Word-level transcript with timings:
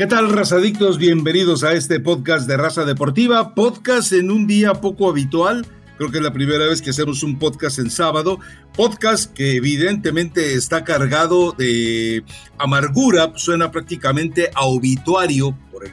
¿Qué 0.00 0.06
tal, 0.06 0.32
razadictos? 0.32 0.96
Bienvenidos 0.96 1.62
a 1.62 1.74
este 1.74 2.00
podcast 2.00 2.48
de 2.48 2.56
Raza 2.56 2.86
Deportiva, 2.86 3.54
podcast 3.54 4.14
en 4.14 4.30
un 4.30 4.46
día 4.46 4.72
poco 4.72 5.10
habitual. 5.10 5.66
Creo 5.98 6.10
que 6.10 6.16
es 6.16 6.24
la 6.24 6.32
primera 6.32 6.64
vez 6.64 6.80
que 6.80 6.88
hacemos 6.88 7.22
un 7.22 7.38
podcast 7.38 7.78
en 7.80 7.90
sábado. 7.90 8.38
Podcast 8.74 9.30
que 9.30 9.56
evidentemente 9.56 10.54
está 10.54 10.84
cargado 10.84 11.52
de 11.52 12.24
amargura, 12.56 13.32
suena 13.36 13.70
prácticamente 13.70 14.50
a 14.54 14.64
obituario 14.64 15.54
por 15.70 15.86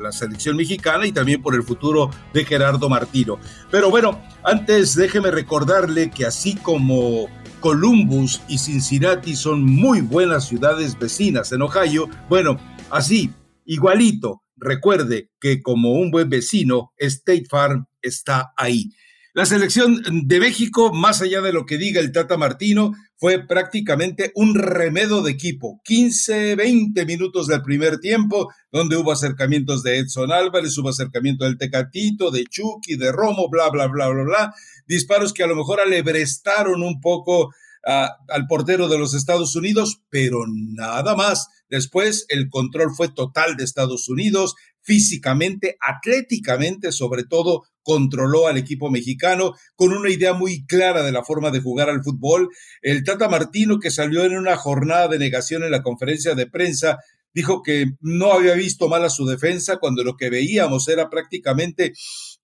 la 0.00 0.10
selección 0.10 0.56
mexicana 0.56 1.06
y 1.06 1.12
también 1.12 1.42
por 1.42 1.54
el 1.54 1.62
futuro 1.62 2.08
de 2.32 2.46
Gerardo 2.46 2.88
Martino. 2.88 3.38
Pero 3.70 3.90
bueno, 3.90 4.22
antes 4.42 4.94
déjeme 4.94 5.30
recordarle 5.30 6.10
que 6.10 6.24
así 6.24 6.56
como 6.56 7.26
Columbus 7.60 8.40
y 8.48 8.56
Cincinnati 8.56 9.36
son 9.36 9.62
muy 9.62 10.00
buenas 10.00 10.48
ciudades 10.48 10.98
vecinas 10.98 11.52
en 11.52 11.60
Ohio, 11.60 12.08
bueno, 12.30 12.56
así 12.88 13.30
Igualito, 13.70 14.42
recuerde 14.56 15.30
que 15.40 15.62
como 15.62 15.92
un 15.92 16.10
buen 16.10 16.28
vecino, 16.28 16.90
State 16.96 17.44
Farm 17.48 17.86
está 18.02 18.52
ahí. 18.56 18.90
La 19.32 19.46
selección 19.46 20.02
de 20.24 20.40
México, 20.40 20.92
más 20.92 21.22
allá 21.22 21.40
de 21.40 21.52
lo 21.52 21.66
que 21.66 21.78
diga 21.78 22.00
el 22.00 22.10
Tata 22.10 22.36
Martino, 22.36 22.94
fue 23.16 23.46
prácticamente 23.46 24.32
un 24.34 24.56
remedo 24.56 25.22
de 25.22 25.30
equipo. 25.30 25.80
15, 25.84 26.56
20 26.56 27.06
minutos 27.06 27.46
del 27.46 27.62
primer 27.62 28.00
tiempo, 28.00 28.52
donde 28.72 28.96
hubo 28.96 29.12
acercamientos 29.12 29.84
de 29.84 29.98
Edson 29.98 30.32
Álvarez, 30.32 30.76
hubo 30.76 30.88
acercamiento 30.88 31.44
del 31.44 31.56
Tecatito, 31.56 32.32
de 32.32 32.46
Chucky, 32.46 32.96
de 32.96 33.12
Romo, 33.12 33.48
bla, 33.48 33.70
bla, 33.70 33.86
bla, 33.86 34.08
bla, 34.08 34.24
bla. 34.24 34.54
Disparos 34.84 35.32
que 35.32 35.44
a 35.44 35.46
lo 35.46 35.54
mejor 35.54 35.78
alebrestaron 35.80 36.82
un 36.82 37.00
poco 37.00 37.54
al 37.82 38.46
portero 38.48 38.88
de 38.88 38.98
los 38.98 39.14
Estados 39.14 39.56
Unidos, 39.56 40.02
pero 40.10 40.44
nada 40.48 41.14
más. 41.14 41.48
Después 41.68 42.26
el 42.28 42.50
control 42.50 42.94
fue 42.96 43.08
total 43.08 43.56
de 43.56 43.64
Estados 43.64 44.08
Unidos, 44.08 44.54
físicamente, 44.82 45.76
atléticamente, 45.80 46.90
sobre 46.92 47.24
todo, 47.24 47.64
controló 47.82 48.48
al 48.48 48.56
equipo 48.56 48.90
mexicano 48.90 49.54
con 49.76 49.92
una 49.92 50.10
idea 50.10 50.32
muy 50.32 50.66
clara 50.66 51.02
de 51.02 51.12
la 51.12 51.24
forma 51.24 51.50
de 51.50 51.60
jugar 51.60 51.88
al 51.88 52.02
fútbol. 52.02 52.48
El 52.82 53.04
Tata 53.04 53.28
Martino, 53.28 53.78
que 53.78 53.90
salió 53.90 54.24
en 54.24 54.36
una 54.36 54.56
jornada 54.56 55.08
de 55.08 55.18
negación 55.18 55.62
en 55.62 55.70
la 55.70 55.82
conferencia 55.82 56.34
de 56.34 56.46
prensa, 56.46 56.98
dijo 57.32 57.62
que 57.62 57.86
no 58.00 58.32
había 58.32 58.54
visto 58.54 58.88
mal 58.88 59.04
a 59.04 59.10
su 59.10 59.24
defensa 59.26 59.78
cuando 59.78 60.02
lo 60.02 60.16
que 60.16 60.30
veíamos 60.30 60.88
era 60.88 61.08
prácticamente 61.08 61.92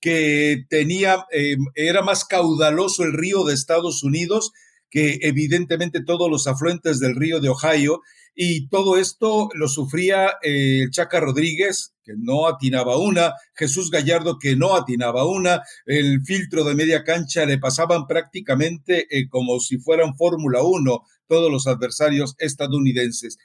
que 0.01 0.65
tenía, 0.69 1.27
eh, 1.33 1.57
era 1.75 2.03
más 2.03 2.25
caudaloso 2.25 3.03
el 3.03 3.13
río 3.13 3.45
de 3.45 3.55
Estados 3.55 4.03
Unidos 4.03 4.53
que 4.91 5.19
evidentemente 5.23 6.03
todos 6.05 6.31
los 6.31 6.47
afluentes 6.47 7.01
del 7.01 7.17
río 7.17 7.41
de 7.41 7.49
Ohio 7.49 8.01
y 8.35 8.69
todo 8.69 8.99
esto 8.99 9.49
lo 9.55 9.67
sufría 9.67 10.35
eh, 10.43 10.89
Chaca 10.91 11.21
Rodríguez, 11.21 11.95
que 12.05 12.13
no 12.17 12.47
atinaba 12.47 12.99
una, 12.99 13.33
Jesús 13.55 13.91
Gallardo, 13.91 14.39
que 14.39 14.57
no 14.57 14.77
atinaba 14.77 15.27
una, 15.27 15.63
el 15.87 16.21
filtro 16.23 16.63
de 16.65 16.75
media 16.75 17.03
cancha 17.03 17.47
le 17.47 17.59
pasaban 17.59 18.07
prácticamente 18.07 19.07
eh, 19.11 19.29
como 19.29 19.59
si 19.59 19.79
fueran 19.79 20.17
Fórmula 20.17 20.63
1 20.63 21.03
todos 21.27 21.51
los 21.51 21.67
adversarios 21.67 22.35
estadounidenses. 22.39 23.39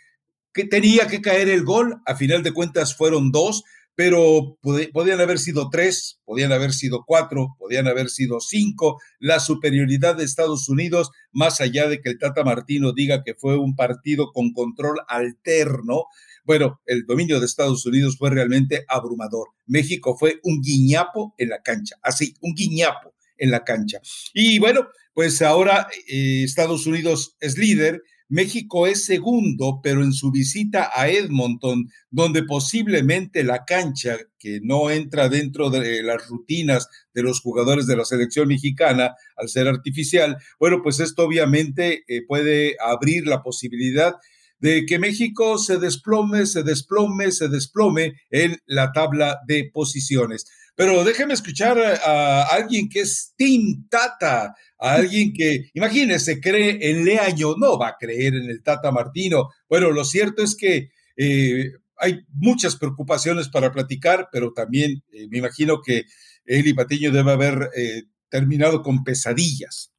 Que 0.54 0.66
tenía 0.66 1.08
que 1.08 1.22
caer 1.22 1.48
el 1.48 1.64
gol, 1.64 2.02
a 2.06 2.16
final 2.16 2.44
de 2.44 2.52
cuentas 2.52 2.94
fueron 2.94 3.32
dos, 3.32 3.64
pero 3.96 4.58
podían 4.62 5.22
haber 5.22 5.38
sido 5.38 5.70
tres, 5.70 6.20
podían 6.26 6.52
haber 6.52 6.74
sido 6.74 7.04
cuatro, 7.06 7.56
podían 7.60 7.88
haber 7.88 8.10
sido 8.10 8.40
cinco. 8.40 9.00
La 9.20 9.40
superioridad 9.40 10.16
de 10.16 10.24
Estados 10.24 10.70
Unidos, 10.70 11.12
más 11.32 11.62
allá 11.62 11.88
de 11.88 12.02
que 12.02 12.10
el 12.10 12.20
Tata 12.20 12.44
Martino 12.44 12.94
diga 12.94 13.24
que 13.24 13.36
fue 13.36 13.58
un 13.58 13.76
partido 13.76 14.32
con 14.32 14.54
control 14.54 15.00
alterno, 15.08 16.06
bueno, 16.44 16.82
el 16.86 17.06
dominio 17.06 17.40
de 17.40 17.46
Estados 17.46 17.86
Unidos 17.86 18.18
fue 18.18 18.32
realmente 18.32 18.84
abrumador. 18.88 19.50
México 19.68 20.18
fue 20.18 20.40
un 20.44 20.62
guiñapo 20.62 21.36
en 21.38 21.50
la 21.50 21.62
cancha, 21.62 21.98
así, 22.02 22.34
un 22.42 22.56
guiñapo 22.56 23.14
en 23.38 23.52
la 23.52 23.64
cancha. 23.64 24.00
Y 24.34 24.60
bueno, 24.60 24.88
pues 25.14 25.42
ahora 25.42 25.88
eh, 26.08 26.44
Estados 26.44 26.88
Unidos 26.88 27.36
es 27.40 27.58
líder, 27.58 28.02
México 28.32 28.88
es 28.88 29.04
segundo, 29.04 29.82
pero 29.84 30.04
en 30.04 30.14
su 30.14 30.32
visita 30.32 30.90
a 30.96 31.10
Edmonton, 31.10 31.90
donde 32.10 32.44
posiblemente 32.44 33.44
la 33.44 33.66
cancha, 33.66 34.18
que 34.40 34.62
no 34.64 34.90
entra 34.90 35.28
dentro 35.28 35.70
de 35.70 36.02
las 36.02 36.30
rutinas 36.30 36.88
de 37.14 37.24
los 37.24 37.42
jugadores 37.42 37.88
de 37.88 37.98
la 37.98 38.06
selección 38.06 38.48
mexicana, 38.48 39.16
al 39.36 39.50
ser 39.50 39.68
artificial, 39.68 40.38
bueno, 40.62 40.82
pues 40.82 41.02
esto 41.02 41.26
obviamente 41.26 42.06
eh, 42.08 42.22
puede 42.26 42.78
abrir 42.80 43.28
la 43.28 43.44
posibilidad 43.44 44.16
de 44.60 44.86
que 44.86 44.98
México 44.98 45.58
se 45.58 45.78
desplome, 45.78 46.46
se 46.46 46.64
desplome, 46.64 47.32
se 47.34 47.50
desplome 47.50 48.14
en 48.30 48.58
la 48.66 48.94
tabla 48.94 49.40
de 49.46 49.70
posiciones. 49.74 50.46
Pero 50.76 51.04
déjeme 51.04 51.34
escuchar 51.34 51.78
a 51.80 52.44
alguien 52.44 52.90
que 52.90 53.02
es 53.02 53.34
Tim 53.36 53.88
Tata, 53.90 54.56
a 54.80 54.94
alguien 54.94 55.34
que, 55.34 55.70
imagínese, 55.74 56.40
cree 56.40 56.80
en 56.90 57.06
Leaño, 57.06 57.56
no 57.58 57.78
va 57.78 57.90
a 57.90 57.98
creer 58.00 58.36
en 58.36 58.50
el 58.50 58.64
Tata 58.64 58.92
Martino. 58.92 59.50
Bueno, 59.70 59.92
lo 59.92 60.04
cierto 60.04 60.44
es 60.44 60.56
que 60.56 60.90
eh, 61.18 61.72
hay 61.98 62.22
muchas 62.34 62.78
preocupaciones 62.78 63.50
para 63.50 63.72
platicar, 63.72 64.30
pero 64.32 64.54
también 64.54 65.04
eh, 65.12 65.28
me 65.30 65.38
imagino 65.38 65.82
que 65.82 66.06
Eli 66.46 66.74
Patiño 66.74 67.12
debe 67.12 67.32
haber 67.32 67.70
eh, 67.78 68.04
terminado 68.30 68.82
con 68.82 69.04
pesadillas. 69.04 69.94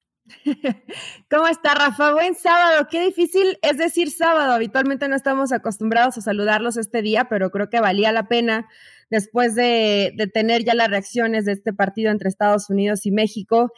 ¿Cómo 1.31 1.47
está, 1.47 1.75
Rafa? 1.75 2.12
Buen 2.12 2.34
sábado. 2.34 2.88
Qué 2.91 3.05
difícil 3.05 3.59
es 3.62 3.77
decir 3.77 4.11
sábado. 4.11 4.53
Habitualmente 4.53 5.09
no 5.09 5.15
estamos 5.15 5.53
acostumbrados 5.53 6.19
a 6.19 6.22
saludarlos 6.22 6.77
este 6.77 7.03
día, 7.03 7.28
pero 7.28 7.50
creo 7.50 7.71
que 7.71 7.81
valía 7.81 8.12
la 8.12 8.28
pena 8.28 8.69
después 9.12 9.55
de, 9.55 10.15
tener 10.33 10.65
ya 10.65 10.75
las 10.75 10.89
reacciones 10.89 11.45
de 11.45 11.53
este 11.53 11.75
partido 11.75 12.11
entre 12.11 12.31
Estados 12.31 12.71
Unidos 12.71 13.05
y 13.05 13.11
México. 13.11 13.71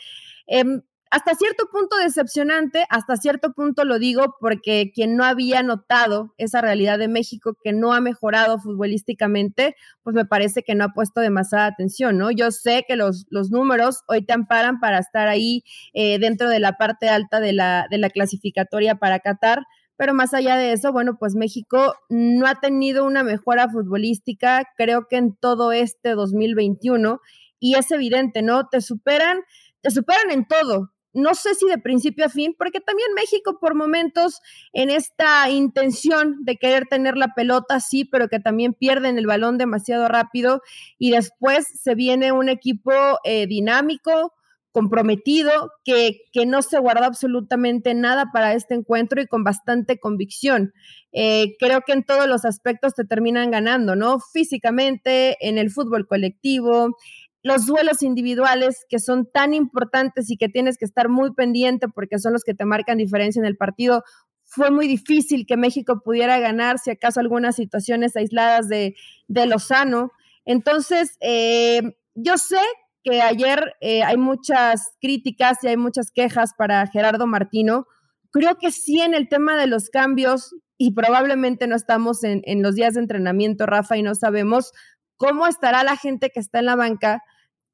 Em, 0.46 0.82
hasta 1.10 1.34
cierto 1.34 1.66
punto 1.72 1.96
decepcionante, 1.96 2.84
hasta 2.88 3.16
cierto 3.16 3.52
punto 3.52 3.84
lo 3.84 3.98
digo 3.98 4.36
porque 4.38 4.92
quien 4.94 5.16
no 5.16 5.24
había 5.24 5.64
notado 5.64 6.34
esa 6.38 6.60
realidad 6.60 7.00
de 7.00 7.08
México 7.08 7.56
que 7.64 7.72
no 7.72 7.94
ha 7.94 8.00
mejorado 8.00 8.60
futbolísticamente, 8.60 9.74
pues 10.04 10.14
me 10.14 10.24
parece 10.24 10.62
que 10.62 10.76
no 10.76 10.84
ha 10.84 10.92
puesto 10.92 11.20
demasiada 11.20 11.66
atención, 11.66 12.16
¿no? 12.16 12.30
Yo 12.30 12.52
sé 12.52 12.84
que 12.86 12.94
los, 12.94 13.26
los 13.28 13.50
números 13.50 14.02
hoy 14.06 14.24
te 14.24 14.34
amparan 14.34 14.78
para 14.78 15.00
estar 15.00 15.26
ahí 15.26 15.64
eh, 15.94 16.20
dentro 16.20 16.48
de 16.48 16.60
la 16.60 16.74
parte 16.74 17.08
alta 17.08 17.40
de 17.40 17.54
la, 17.54 17.86
de 17.90 17.98
la 17.98 18.10
clasificatoria 18.10 18.94
para 18.94 19.18
Qatar, 19.18 19.64
pero 19.96 20.14
más 20.14 20.34
allá 20.34 20.56
de 20.56 20.72
eso, 20.72 20.92
bueno, 20.92 21.16
pues 21.18 21.34
México 21.34 21.94
no 22.08 22.46
ha 22.46 22.60
tenido 22.60 23.04
una 23.04 23.22
mejora 23.22 23.68
futbolística, 23.68 24.68
creo 24.76 25.06
que 25.08 25.16
en 25.16 25.36
todo 25.36 25.72
este 25.72 26.10
2021, 26.10 27.20
y 27.60 27.76
es 27.76 27.90
evidente, 27.90 28.42
¿no? 28.42 28.68
Te 28.68 28.80
superan, 28.80 29.40
te 29.80 29.90
superan 29.90 30.30
en 30.30 30.46
todo. 30.46 30.90
No 31.14 31.34
sé 31.34 31.54
si 31.54 31.66
de 31.66 31.78
principio 31.78 32.26
a 32.26 32.28
fin, 32.28 32.56
porque 32.58 32.80
también 32.80 33.08
México 33.14 33.58
por 33.60 33.76
momentos 33.76 34.40
en 34.72 34.90
esta 34.90 35.48
intención 35.48 36.44
de 36.44 36.56
querer 36.56 36.86
tener 36.86 37.16
la 37.16 37.28
pelota, 37.34 37.78
sí, 37.78 38.04
pero 38.04 38.28
que 38.28 38.40
también 38.40 38.74
pierden 38.74 39.16
el 39.16 39.26
balón 39.26 39.56
demasiado 39.56 40.08
rápido 40.08 40.60
y 40.98 41.12
después 41.12 41.66
se 41.80 41.94
viene 41.94 42.32
un 42.32 42.48
equipo 42.48 42.92
eh, 43.22 43.46
dinámico, 43.46 44.33
comprometido, 44.74 45.70
que, 45.84 46.22
que, 46.32 46.46
no 46.46 46.60
se 46.60 46.80
guardó 46.80 47.04
absolutamente 47.04 47.94
nada 47.94 48.30
para 48.32 48.54
este 48.54 48.74
encuentro 48.74 49.22
y 49.22 49.26
con 49.28 49.44
bastante 49.44 50.00
convicción. 50.00 50.72
Eh, 51.12 51.54
creo 51.60 51.82
que 51.82 51.92
en 51.92 52.02
todos 52.02 52.26
los 52.26 52.44
aspectos 52.44 52.92
te 52.94 53.04
terminan 53.04 53.52
ganando, 53.52 53.94
¿no? 53.94 54.18
Físicamente, 54.18 55.36
en 55.46 55.58
el 55.58 55.70
fútbol 55.70 56.08
colectivo, 56.08 56.96
los 57.44 57.66
duelos 57.66 58.02
individuales 58.02 58.84
que 58.88 58.98
son 58.98 59.30
tan 59.30 59.54
importantes 59.54 60.28
y 60.28 60.36
que 60.36 60.48
tienes 60.48 60.76
que 60.76 60.86
estar 60.86 61.08
muy 61.08 61.32
pendiente 61.34 61.86
porque 61.86 62.18
son 62.18 62.32
los 62.32 62.42
que 62.42 62.54
te 62.54 62.64
marcan 62.64 62.98
diferencia 62.98 63.38
en 63.38 63.46
el 63.46 63.56
partido. 63.56 64.02
Fue 64.42 64.72
muy 64.72 64.88
difícil 64.88 65.46
que 65.46 65.56
México 65.56 66.02
pudiera 66.04 66.40
ganar, 66.40 66.80
si 66.80 66.90
acaso 66.90 67.20
algunas 67.20 67.54
situaciones 67.54 68.16
aisladas 68.16 68.68
de, 68.68 68.96
de 69.28 69.46
Lozano. 69.46 70.10
Entonces, 70.44 71.16
eh, 71.20 71.80
yo 72.16 72.38
sé 72.38 72.58
que 73.04 73.20
ayer 73.20 73.74
eh, 73.80 74.02
hay 74.02 74.16
muchas 74.16 74.96
críticas 75.00 75.62
y 75.62 75.68
hay 75.68 75.76
muchas 75.76 76.10
quejas 76.10 76.52
para 76.56 76.86
Gerardo 76.86 77.26
Martino. 77.26 77.86
Creo 78.32 78.56
que 78.56 78.72
sí 78.72 79.00
en 79.00 79.14
el 79.14 79.28
tema 79.28 79.56
de 79.56 79.66
los 79.66 79.90
cambios, 79.90 80.54
y 80.76 80.92
probablemente 80.92 81.68
no 81.68 81.76
estamos 81.76 82.24
en, 82.24 82.42
en 82.46 82.62
los 82.62 82.74
días 82.74 82.94
de 82.94 83.00
entrenamiento, 83.00 83.66
Rafa, 83.66 83.96
y 83.96 84.02
no 84.02 84.14
sabemos 84.14 84.72
cómo 85.16 85.46
estará 85.46 85.84
la 85.84 85.96
gente 85.96 86.30
que 86.30 86.40
está 86.40 86.58
en 86.58 86.66
la 86.66 86.76
banca, 86.76 87.22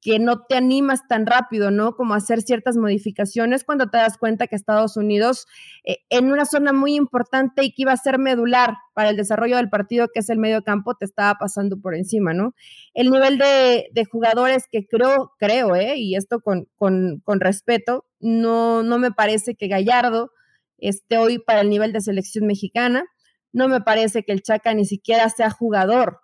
que 0.01 0.19
no 0.19 0.45
te 0.47 0.57
animas 0.57 1.07
tan 1.09 1.27
rápido, 1.27 1.71
¿no? 1.71 1.95
Como 1.95 2.15
hacer 2.15 2.41
ciertas 2.41 2.77
modificaciones 2.77 3.65
cuando 3.65 3.89
te 3.89 3.99
das 3.99 4.17
cuenta 4.17 4.47
que 4.47 4.57
Estados 4.57 4.97
Unidos, 4.97 5.47
eh, 5.85 5.99
en 6.09 6.33
una 6.33 6.47
zona 6.47 6.73
muy 6.73 6.95
importante 6.95 7.65
y 7.65 7.73
que 7.73 7.83
iba 7.83 7.93
a 7.93 7.97
ser 7.99 8.19
medular 8.19 8.77
para 8.95 9.11
el 9.11 9.17
desarrollo 9.17 9.57
del 9.57 9.69
partido, 9.69 10.09
que 10.13 10.21
es 10.21 10.31
el 10.31 10.39
medio 10.39 10.63
campo, 10.63 10.95
te 10.95 11.05
estaba 11.05 11.35
pasando 11.39 11.79
por 11.81 11.95
encima, 11.95 12.33
¿no? 12.33 12.55
El 12.95 13.11
nivel 13.11 13.39
de, 13.39 13.91
jugadores 14.11 14.65
que 14.71 14.87
creo, 14.87 15.33
creo, 15.39 15.77
¿eh? 15.77 15.97
Y 15.97 16.17
esto 16.17 16.41
con, 16.41 16.67
con, 16.77 17.21
con 17.23 17.41
respeto, 17.41 18.07
no, 18.19 18.83
no 18.83 18.99
me 18.99 19.13
parece 19.13 19.55
que 19.55 19.69
Gallardo 19.69 20.31
esté 20.79 21.19
hoy 21.19 21.39
para 21.39 21.61
el 21.61 21.69
nivel 21.69 21.93
de 21.93 22.01
selección 22.01 22.47
mexicana. 22.47 23.05
no 23.53 23.69
me 23.69 23.81
parece 23.81 24.23
que 24.25 24.33
el 24.33 24.43
Chaca 24.43 24.75
ni 24.75 24.85
siquiera 24.87 25.29
sea 25.29 25.51
jugador 25.51 26.20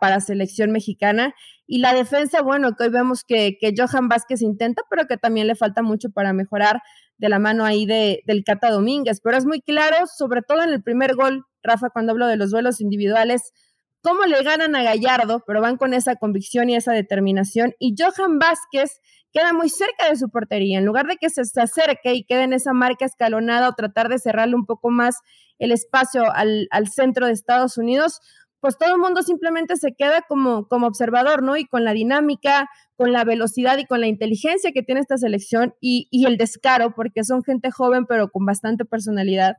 para, 0.00 0.20
selección 0.20 0.72
mexicana. 0.72 1.34
Y 1.66 1.78
la 1.78 1.94
defensa, 1.94 2.42
bueno, 2.42 2.74
que 2.74 2.84
hoy 2.84 2.90
vemos 2.90 3.22
que, 3.24 3.56
que, 3.60 3.72
Johan 3.76 4.08
Vázquez 4.08 4.42
intenta, 4.42 4.82
pero 4.90 5.06
que 5.06 5.16
también 5.16 5.46
le 5.46 5.54
falta 5.54 5.82
mucho 5.82 6.10
para 6.10 6.32
mejorar 6.32 6.80
de 7.18 7.28
la 7.28 7.38
mano 7.38 7.64
ahí 7.64 7.86
de, 7.86 8.22
del 8.26 8.42
Cata 8.42 8.70
Domínguez. 8.70 9.20
Pero 9.22 9.36
es 9.36 9.44
muy 9.44 9.60
claro, 9.60 9.96
sobre 10.06 10.42
todo 10.42 10.62
en 10.62 10.70
el 10.70 10.82
primer 10.82 11.14
gol, 11.14 11.44
Rafa, 11.62 11.90
cuando 11.90 12.12
hablo 12.12 12.26
de 12.26 12.36
los 12.36 12.50
duelos 12.50 12.80
individuales, 12.80 13.52
cómo 14.02 14.24
le 14.24 14.42
ganan 14.42 14.74
a 14.74 14.82
Gallardo, 14.82 15.44
pero 15.46 15.60
van 15.60 15.76
con 15.76 15.94
esa 15.94 16.16
convicción 16.16 16.68
y 16.70 16.76
esa 16.76 16.92
determinación. 16.92 17.74
Y 17.78 17.94
Johan 17.96 18.38
Vázquez 18.38 19.00
queda 19.32 19.52
muy 19.52 19.68
cerca 19.68 20.08
de 20.08 20.16
su 20.16 20.30
portería. 20.30 20.78
En 20.78 20.84
lugar 20.84 21.06
de 21.06 21.16
que 21.16 21.30
se 21.30 21.42
acerque 21.60 22.14
y 22.14 22.24
quede 22.24 22.44
en 22.44 22.54
esa 22.54 22.72
marca 22.72 23.04
escalonada 23.04 23.68
o 23.68 23.74
tratar 23.74 24.08
de 24.08 24.18
cerrarle 24.18 24.56
un 24.56 24.66
poco 24.66 24.90
más 24.90 25.16
el 25.58 25.70
espacio 25.70 26.32
al, 26.32 26.66
al 26.70 26.88
centro 26.88 27.26
de 27.26 27.32
Estados 27.32 27.78
Unidos, 27.78 28.20
pues 28.60 28.76
todo 28.78 28.94
el 28.94 29.00
mundo 29.00 29.22
simplemente 29.22 29.76
se 29.76 29.94
queda 29.94 30.22
como, 30.22 30.66
como 30.66 30.86
observador, 30.86 31.42
¿no? 31.42 31.56
Y 31.56 31.66
con 31.66 31.84
la 31.84 31.92
dinámica, 31.92 32.68
con 32.96 33.12
la 33.12 33.24
velocidad 33.24 33.78
y 33.78 33.86
con 33.86 34.00
la 34.00 34.08
inteligencia 34.08 34.72
que 34.72 34.82
tiene 34.82 35.00
esta 35.00 35.18
selección 35.18 35.74
y, 35.80 36.08
y 36.10 36.26
el 36.26 36.36
descaro, 36.36 36.94
porque 36.94 37.24
son 37.24 37.42
gente 37.42 37.70
joven 37.70 38.06
pero 38.06 38.28
con 38.30 38.44
bastante 38.46 38.84
personalidad, 38.84 39.56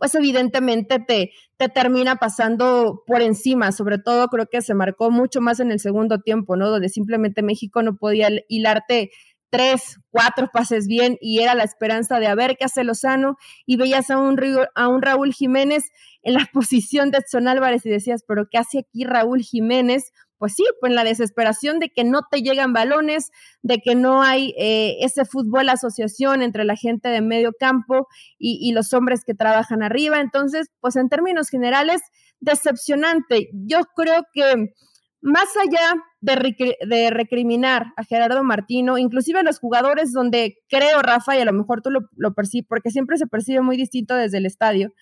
pues 0.00 0.14
evidentemente 0.14 0.98
te, 0.98 1.32
te 1.58 1.68
termina 1.68 2.16
pasando 2.16 3.02
por 3.06 3.20
encima. 3.20 3.70
Sobre 3.70 3.98
todo 3.98 4.28
creo 4.28 4.46
que 4.46 4.62
se 4.62 4.74
marcó 4.74 5.10
mucho 5.10 5.42
más 5.42 5.60
en 5.60 5.70
el 5.70 5.78
segundo 5.78 6.20
tiempo, 6.20 6.56
¿no? 6.56 6.70
Donde 6.70 6.88
simplemente 6.88 7.42
México 7.42 7.82
no 7.82 7.96
podía 7.96 8.30
hilarte 8.48 9.10
tres, 9.50 9.98
cuatro 10.10 10.48
pases 10.52 10.86
bien 10.86 11.18
y 11.20 11.40
era 11.40 11.54
la 11.54 11.64
esperanza 11.64 12.20
de 12.20 12.28
a 12.28 12.34
ver 12.34 12.56
qué 12.56 12.64
hace 12.64 12.84
Lozano 12.84 13.36
y 13.66 13.76
veías 13.76 14.10
a 14.10 14.18
un, 14.18 14.38
a 14.74 14.88
un 14.88 15.02
Raúl 15.02 15.32
Jiménez 15.32 15.90
en 16.22 16.34
la 16.34 16.48
posición 16.52 17.10
de 17.10 17.18
Edson 17.18 17.48
Álvarez 17.48 17.84
y 17.84 17.90
decías, 17.90 18.24
pero 18.26 18.48
¿qué 18.50 18.58
hace 18.58 18.78
aquí 18.78 19.04
Raúl 19.04 19.42
Jiménez? 19.42 20.12
Pues 20.38 20.54
sí, 20.54 20.64
pues 20.80 20.92
la 20.94 21.04
desesperación 21.04 21.80
de 21.80 21.90
que 21.90 22.02
no 22.02 22.22
te 22.30 22.40
llegan 22.40 22.72
balones, 22.72 23.30
de 23.60 23.78
que 23.78 23.94
no 23.94 24.22
hay 24.22 24.54
eh, 24.56 24.96
ese 25.00 25.26
fútbol 25.26 25.68
asociación 25.68 26.40
entre 26.40 26.64
la 26.64 26.76
gente 26.76 27.10
de 27.10 27.20
medio 27.20 27.52
campo 27.52 28.08
y, 28.38 28.58
y 28.62 28.72
los 28.72 28.94
hombres 28.94 29.22
que 29.26 29.34
trabajan 29.34 29.82
arriba. 29.82 30.18
Entonces, 30.18 30.68
pues 30.80 30.96
en 30.96 31.10
términos 31.10 31.50
generales, 31.50 32.00
decepcionante. 32.40 33.50
Yo 33.52 33.80
creo 33.94 34.24
que 34.32 34.72
más 35.22 35.48
allá 35.56 35.94
de, 36.20 37.10
recriminar 37.10 37.92
a 37.96 38.04
Gerardo 38.04 38.42
Martino, 38.42 38.98
inclusive 38.98 39.40
a 39.40 39.42
los 39.42 39.58
jugadores 39.58 40.12
donde 40.12 40.58
creo, 40.68 41.02
Rafa, 41.02 41.36
y 41.36 41.40
a 41.40 41.44
lo 41.44 41.52
mejor 41.52 41.82
tú 41.82 41.90
lo, 41.90 42.34
percibes, 42.34 42.66
porque 42.68 42.90
siempre 42.90 43.18
se 43.18 43.26
percibe 43.26 43.60
muy 43.60 43.76
distinto 43.76 44.14
desde 44.14 44.38
el 44.38 44.46
estadio, 44.46 44.92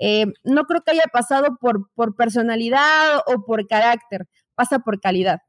eh, 0.00 0.26
no 0.44 0.64
creo 0.64 0.82
que 0.82 0.92
haya 0.92 1.06
pasado 1.12 1.56
por, 1.60 1.90
por 1.94 2.16
personalidad 2.16 3.20
o 3.26 3.44
por 3.44 3.66
carácter, 3.66 4.28
pasa 4.54 4.80
por 4.80 5.00
calidad. 5.00 5.40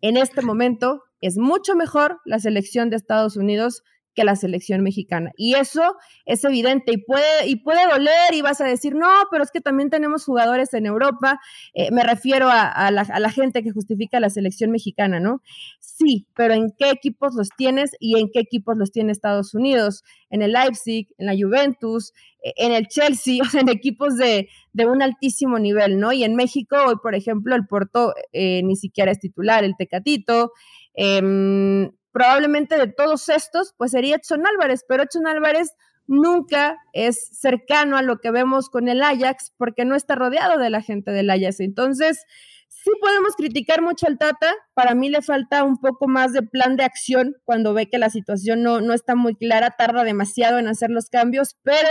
En 0.00 0.16
este 0.16 0.42
momento 0.42 1.02
es 1.20 1.36
mucho 1.36 1.74
mejor 1.74 2.20
la 2.24 2.38
selección 2.38 2.90
de 2.90 2.96
Estados 2.96 3.36
Unidos 3.36 3.82
que 4.18 4.24
la 4.24 4.34
selección 4.34 4.82
mexicana. 4.82 5.30
Y 5.36 5.54
eso 5.54 5.94
es 6.26 6.42
evidente 6.42 6.92
y 6.92 6.96
puede, 6.98 7.46
y 7.46 7.54
puede 7.54 7.86
doler 7.88 8.34
y 8.34 8.42
vas 8.42 8.60
a 8.60 8.64
decir, 8.64 8.96
no, 8.96 9.08
pero 9.30 9.44
es 9.44 9.52
que 9.52 9.60
también 9.60 9.90
tenemos 9.90 10.24
jugadores 10.24 10.74
en 10.74 10.86
Europa. 10.86 11.38
Eh, 11.72 11.92
me 11.92 12.02
refiero 12.02 12.48
a, 12.50 12.90
la, 12.90 13.30
gente 13.30 13.62
que 13.62 13.70
justifica 13.70 14.18
la 14.18 14.28
selección 14.28 14.72
mexicana, 14.72 15.20
¿no? 15.20 15.40
Sí, 15.78 16.26
pero 16.34 16.54
¿en 16.54 16.72
qué 16.76 16.90
equipos 16.90 17.36
los 17.36 17.50
tienes 17.56 17.92
y 18.00 18.18
en 18.18 18.28
qué 18.32 18.40
equipos 18.40 18.76
los 18.76 18.90
tiene 18.90 19.12
Estados 19.12 19.54
Unidos? 19.54 20.02
En 20.30 20.42
el 20.42 20.50
Leipzig, 20.50 21.06
en 21.16 21.26
la 21.26 21.34
Juventus, 21.40 22.12
eh, 22.42 22.54
en 22.56 22.72
el 22.72 22.88
Chelsea, 22.88 23.38
o 23.42 23.44
sea, 23.44 23.60
en 23.60 23.68
equipos 23.68 24.16
de, 24.16 24.48
de 24.72 24.86
un 24.86 25.00
altísimo 25.00 25.60
nivel, 25.60 26.00
¿no? 26.00 26.12
Y 26.12 26.24
en 26.24 26.34
México, 26.34 26.74
hoy, 26.88 26.96
por 27.00 27.14
ejemplo, 27.14 27.54
el 27.54 27.68
Porto 27.68 28.14
eh, 28.32 28.62
ni 28.64 28.74
siquiera 28.74 29.12
es 29.12 29.20
titular, 29.20 29.62
el 29.62 29.76
Tecatito. 29.76 30.50
Eh, 30.94 31.92
probablemente 32.12 32.76
de 32.76 32.88
todos 32.88 33.28
estos, 33.28 33.74
pues 33.76 33.92
sería 33.92 34.16
Edson 34.16 34.46
Álvarez, 34.46 34.84
pero 34.88 35.02
Edson 35.02 35.26
Álvarez 35.26 35.74
nunca 36.06 36.78
es 36.92 37.28
cercano 37.32 37.96
a 37.96 38.02
lo 38.02 38.18
que 38.18 38.30
vemos 38.30 38.70
con 38.70 38.88
el 38.88 39.02
Ajax 39.02 39.52
porque 39.56 39.84
no 39.84 39.94
está 39.94 40.14
rodeado 40.14 40.58
de 40.58 40.70
la 40.70 40.82
gente 40.82 41.12
del 41.12 41.30
Ajax. 41.30 41.60
Entonces, 41.60 42.24
sí 42.68 42.90
podemos 43.00 43.34
criticar 43.36 43.82
mucho 43.82 44.06
al 44.06 44.18
Tata, 44.18 44.52
para 44.74 44.94
mí 44.94 45.10
le 45.10 45.22
falta 45.22 45.64
un 45.64 45.78
poco 45.78 46.08
más 46.08 46.32
de 46.32 46.42
plan 46.42 46.76
de 46.76 46.84
acción 46.84 47.36
cuando 47.44 47.74
ve 47.74 47.88
que 47.88 47.98
la 47.98 48.10
situación 48.10 48.62
no, 48.62 48.80
no 48.80 48.94
está 48.94 49.14
muy 49.14 49.34
clara, 49.34 49.74
tarda 49.78 50.04
demasiado 50.04 50.58
en 50.58 50.68
hacer 50.68 50.90
los 50.90 51.10
cambios, 51.10 51.56
pero 51.62 51.90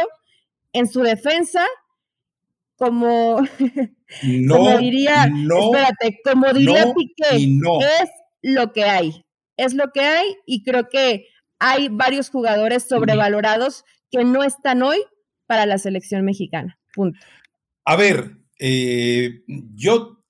en 0.73 0.87
su 0.87 1.01
defensa, 1.01 1.65
como, 2.75 3.41
no, 4.23 4.77
diría, 4.79 5.27
no, 5.27 5.75
espérate, 5.75 6.19
como 6.23 6.51
diría 6.53 6.93
Piqué, 6.93 7.35
es 7.35 8.09
lo 8.41 8.71
que 8.73 8.83
hay 8.83 9.26
es 9.57 9.73
lo 9.73 9.91
que 9.91 10.01
hay 10.01 10.25
y 10.45 10.63
creo 10.63 10.87
que 10.89 11.27
hay 11.59 11.89
varios 11.89 12.29
jugadores 12.29 12.87
sobrevalorados 12.87 13.83
que 14.11 14.23
no 14.23 14.43
están 14.43 14.83
hoy 14.83 14.99
para 15.47 15.65
la 15.65 15.77
selección 15.77 16.23
mexicana. 16.23 16.79
Punto. 16.93 17.19
A 17.85 17.95
ver, 17.95 18.37
eh, 18.59 19.41
yo, 19.47 20.23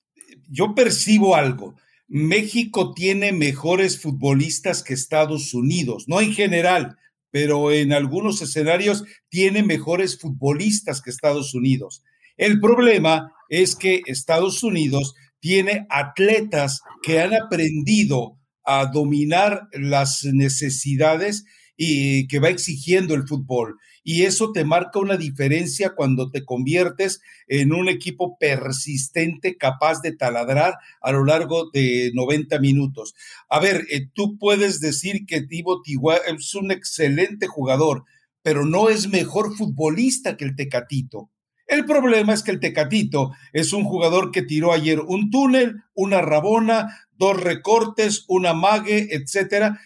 yo 0.48 0.74
percibo 0.74 1.34
algo. 1.34 1.74
México 2.06 2.94
tiene 2.94 3.32
mejores 3.32 4.00
futbolistas 4.00 4.82
que 4.82 4.94
Estados 4.94 5.52
Unidos, 5.52 6.04
no 6.08 6.20
en 6.20 6.32
general, 6.32 6.96
pero 7.30 7.70
en 7.70 7.92
algunos 7.92 8.40
escenarios 8.40 9.04
tiene 9.28 9.62
mejores 9.62 10.18
futbolistas 10.18 11.02
que 11.02 11.10
Estados 11.10 11.54
Unidos. 11.54 12.02
El 12.38 12.60
problema 12.60 13.32
es 13.50 13.76
que 13.76 14.02
Estados 14.06 14.62
Unidos 14.62 15.14
tiene 15.40 15.86
atletas 15.90 16.80
que 17.02 17.20
han 17.20 17.34
aprendido 17.34 18.37
a 18.70 18.84
dominar 18.84 19.66
las 19.72 20.24
necesidades 20.24 21.46
y 21.74 22.28
que 22.28 22.38
va 22.38 22.50
exigiendo 22.50 23.14
el 23.14 23.26
fútbol. 23.26 23.78
Y 24.04 24.24
eso 24.24 24.52
te 24.52 24.64
marca 24.64 24.98
una 24.98 25.16
diferencia 25.16 25.94
cuando 25.94 26.30
te 26.30 26.44
conviertes 26.44 27.20
en 27.46 27.72
un 27.72 27.88
equipo 27.88 28.36
persistente 28.38 29.56
capaz 29.56 30.02
de 30.02 30.12
taladrar 30.12 30.74
a 31.00 31.12
lo 31.12 31.24
largo 31.24 31.70
de 31.72 32.10
90 32.12 32.58
minutos. 32.58 33.14
A 33.48 33.58
ver, 33.58 33.86
eh, 33.90 34.08
tú 34.12 34.38
puedes 34.38 34.80
decir 34.80 35.24
que 35.26 35.40
Tibo 35.40 35.80
Tigua 35.80 36.16
es 36.26 36.54
un 36.54 36.70
excelente 36.70 37.46
jugador, 37.46 38.04
pero 38.42 38.66
no 38.66 38.90
es 38.90 39.08
mejor 39.08 39.56
futbolista 39.56 40.36
que 40.36 40.44
el 40.44 40.56
Tecatito. 40.56 41.30
El 41.68 41.84
problema 41.84 42.32
es 42.32 42.42
que 42.42 42.50
el 42.50 42.60
Tecatito 42.60 43.32
es 43.52 43.74
un 43.74 43.84
jugador 43.84 44.30
que 44.30 44.40
tiró 44.40 44.72
ayer 44.72 45.00
un 45.00 45.30
túnel, 45.30 45.82
una 45.94 46.22
rabona, 46.22 47.07
dos 47.18 47.38
recortes, 47.38 48.24
una 48.28 48.54
mague, 48.54 49.08
etcétera, 49.10 49.80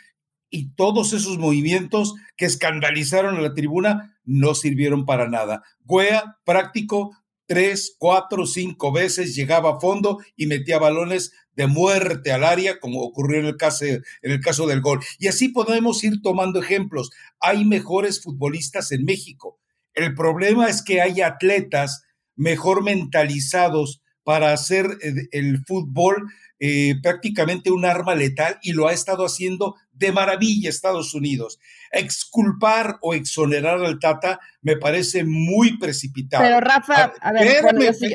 y 0.50 0.74
todos 0.74 1.14
esos 1.14 1.38
movimientos 1.38 2.14
que 2.36 2.44
escandalizaron 2.44 3.36
a 3.36 3.40
la 3.40 3.54
tribuna 3.54 4.18
no 4.24 4.54
sirvieron 4.54 5.06
para 5.06 5.28
nada. 5.28 5.62
Guea, 5.80 6.36
práctico, 6.44 7.16
tres, 7.46 7.96
cuatro, 7.98 8.46
cinco 8.46 8.92
veces 8.92 9.34
llegaba 9.34 9.72
a 9.72 9.80
fondo 9.80 10.18
y 10.36 10.46
metía 10.46 10.78
balones 10.78 11.32
de 11.54 11.66
muerte 11.66 12.32
al 12.32 12.44
área, 12.44 12.78
como 12.80 13.02
ocurrió 13.02 13.40
en 13.40 13.46
el 13.46 13.56
caso, 13.56 13.86
en 13.86 14.02
el 14.22 14.40
caso 14.40 14.66
del 14.66 14.80
gol. 14.80 15.00
Y 15.18 15.28
así 15.28 15.48
podemos 15.48 16.04
ir 16.04 16.20
tomando 16.22 16.60
ejemplos. 16.60 17.10
Hay 17.40 17.64
mejores 17.64 18.22
futbolistas 18.22 18.92
en 18.92 19.04
México. 19.04 19.58
El 19.94 20.14
problema 20.14 20.68
es 20.68 20.82
que 20.82 21.00
hay 21.00 21.20
atletas 21.20 22.04
mejor 22.36 22.82
mentalizados 22.82 24.01
para 24.24 24.52
hacer 24.52 24.86
el 25.32 25.64
fútbol 25.66 26.28
eh, 26.64 26.94
prácticamente 27.02 27.72
un 27.72 27.84
arma 27.84 28.14
letal 28.14 28.56
y 28.62 28.72
lo 28.72 28.86
ha 28.86 28.92
estado 28.92 29.24
haciendo 29.24 29.74
de 29.90 30.12
maravilla 30.12 30.70
Estados 30.70 31.12
Unidos. 31.12 31.58
Exculpar 31.90 32.98
o 33.00 33.14
exonerar 33.14 33.84
al 33.84 33.98
Tata 33.98 34.38
me 34.60 34.76
parece 34.76 35.24
muy 35.24 35.76
precipitado. 35.78 36.44
Pero 36.44 36.60
Rafa, 36.60 37.14
a, 37.20 37.32
ver, 37.32 37.64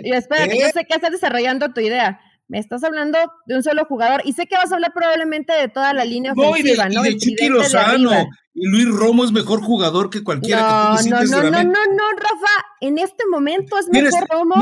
espérate, 0.06 0.58
yo 0.58 0.68
sé 0.74 0.86
que 0.86 0.96
estás 0.96 1.12
desarrollando 1.12 1.74
tu 1.74 1.82
idea. 1.82 2.22
Me 2.48 2.60
estás 2.60 2.86
hablando 2.86 3.18
de 3.48 3.56
un 3.56 3.64
solo 3.64 3.84
jugador 3.84 4.22
y 4.24 4.32
sé 4.32 4.46
que 4.46 4.56
vas 4.56 4.72
a 4.72 4.76
hablar 4.76 4.94
probablemente 4.94 5.52
de 5.52 5.68
toda 5.68 5.92
la 5.94 6.06
línea 6.06 6.32
ofensiva, 6.32 6.88
¿no? 6.88 7.06
Y 7.06 7.10
de, 7.10 7.18
Chiqui 7.18 7.50
Lozano. 7.50 8.30
y 8.54 8.66
Luis 8.66 8.88
Romo 8.96 9.26
es 9.26 9.34
mejor 9.34 9.62
jugador 9.62 10.10
que 10.10 10.24
cualquiera 10.24 10.92
no, 10.92 10.96
que 10.96 11.04
tú 11.04 11.10
no, 11.10 11.24
no, 11.26 11.52
no, 11.52 11.64
no, 11.64 11.64
no, 11.64 12.12
Rafa. 12.16 12.66
En 12.80 12.98
este 12.98 13.26
momento 13.30 13.78
es 13.78 13.90
mejor 13.90 14.26
Romo 14.30 14.56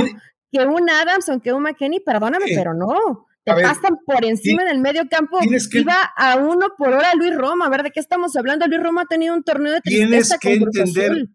que 0.56 0.66
un 0.66 0.90
Adams 0.90 1.30
o 1.30 1.40
que 1.42 1.54
un 1.54 1.64
McKenny. 1.64 2.00
Perdóname, 2.00 2.46
pero 2.56 2.74
no 2.74 3.26
te 3.44 3.54
pasan 3.54 3.98
por 4.06 4.26
encima 4.26 4.64
en 4.64 4.70
el 4.70 4.80
medio 4.80 5.08
campo. 5.10 5.38
Iba 5.72 6.02
a 6.16 6.38
uno 6.38 6.70
por 6.78 6.90
hora 6.90 7.14
Luis 7.16 7.36
Roma. 7.36 7.66
A 7.66 7.70
ver, 7.70 7.84
¿de 7.84 7.92
qué 7.92 8.00
estamos 8.00 8.36
hablando? 8.36 8.68
Luis 8.68 8.82
Roma 8.82 9.04
ha 9.04 9.06
tenido 9.06 9.36
un 9.36 9.44
torneo 9.44 9.74
de 9.74 9.82
tristeza 9.82 10.38
tienes 10.40 10.74
que 10.74 10.80
entender, 10.82 11.28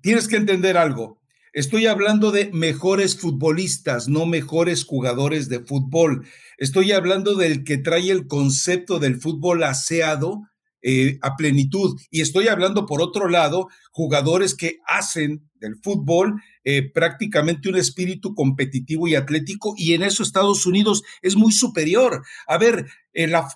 Tienes 0.00 0.28
que 0.28 0.36
entender 0.36 0.76
algo. 0.76 1.20
Estoy 1.52 1.86
hablando 1.86 2.30
de 2.30 2.50
mejores 2.52 3.18
futbolistas, 3.18 4.08
no 4.08 4.26
mejores 4.26 4.84
jugadores 4.84 5.48
de 5.48 5.60
fútbol. 5.60 6.26
Estoy 6.56 6.92
hablando 6.92 7.34
del 7.34 7.64
que 7.64 7.78
trae 7.78 8.10
el 8.10 8.26
concepto 8.26 8.98
del 8.98 9.20
fútbol 9.20 9.64
aseado 9.64 10.42
eh, 10.90 11.18
a 11.20 11.36
plenitud. 11.36 12.00
Y 12.10 12.22
estoy 12.22 12.48
hablando, 12.48 12.86
por 12.86 13.02
otro 13.02 13.28
lado, 13.28 13.68
jugadores 13.90 14.54
que 14.54 14.78
hacen 14.86 15.50
del 15.56 15.76
fútbol 15.82 16.40
eh, 16.64 16.90
prácticamente 16.90 17.68
un 17.68 17.76
espíritu 17.76 18.34
competitivo 18.34 19.06
y 19.06 19.14
atlético, 19.14 19.74
y 19.76 19.92
en 19.92 20.02
eso 20.02 20.22
Estados 20.22 20.64
Unidos 20.64 21.02
es 21.20 21.36
muy 21.36 21.52
superior. 21.52 22.24
A 22.46 22.56
ver, 22.56 22.86
la, 23.12 23.46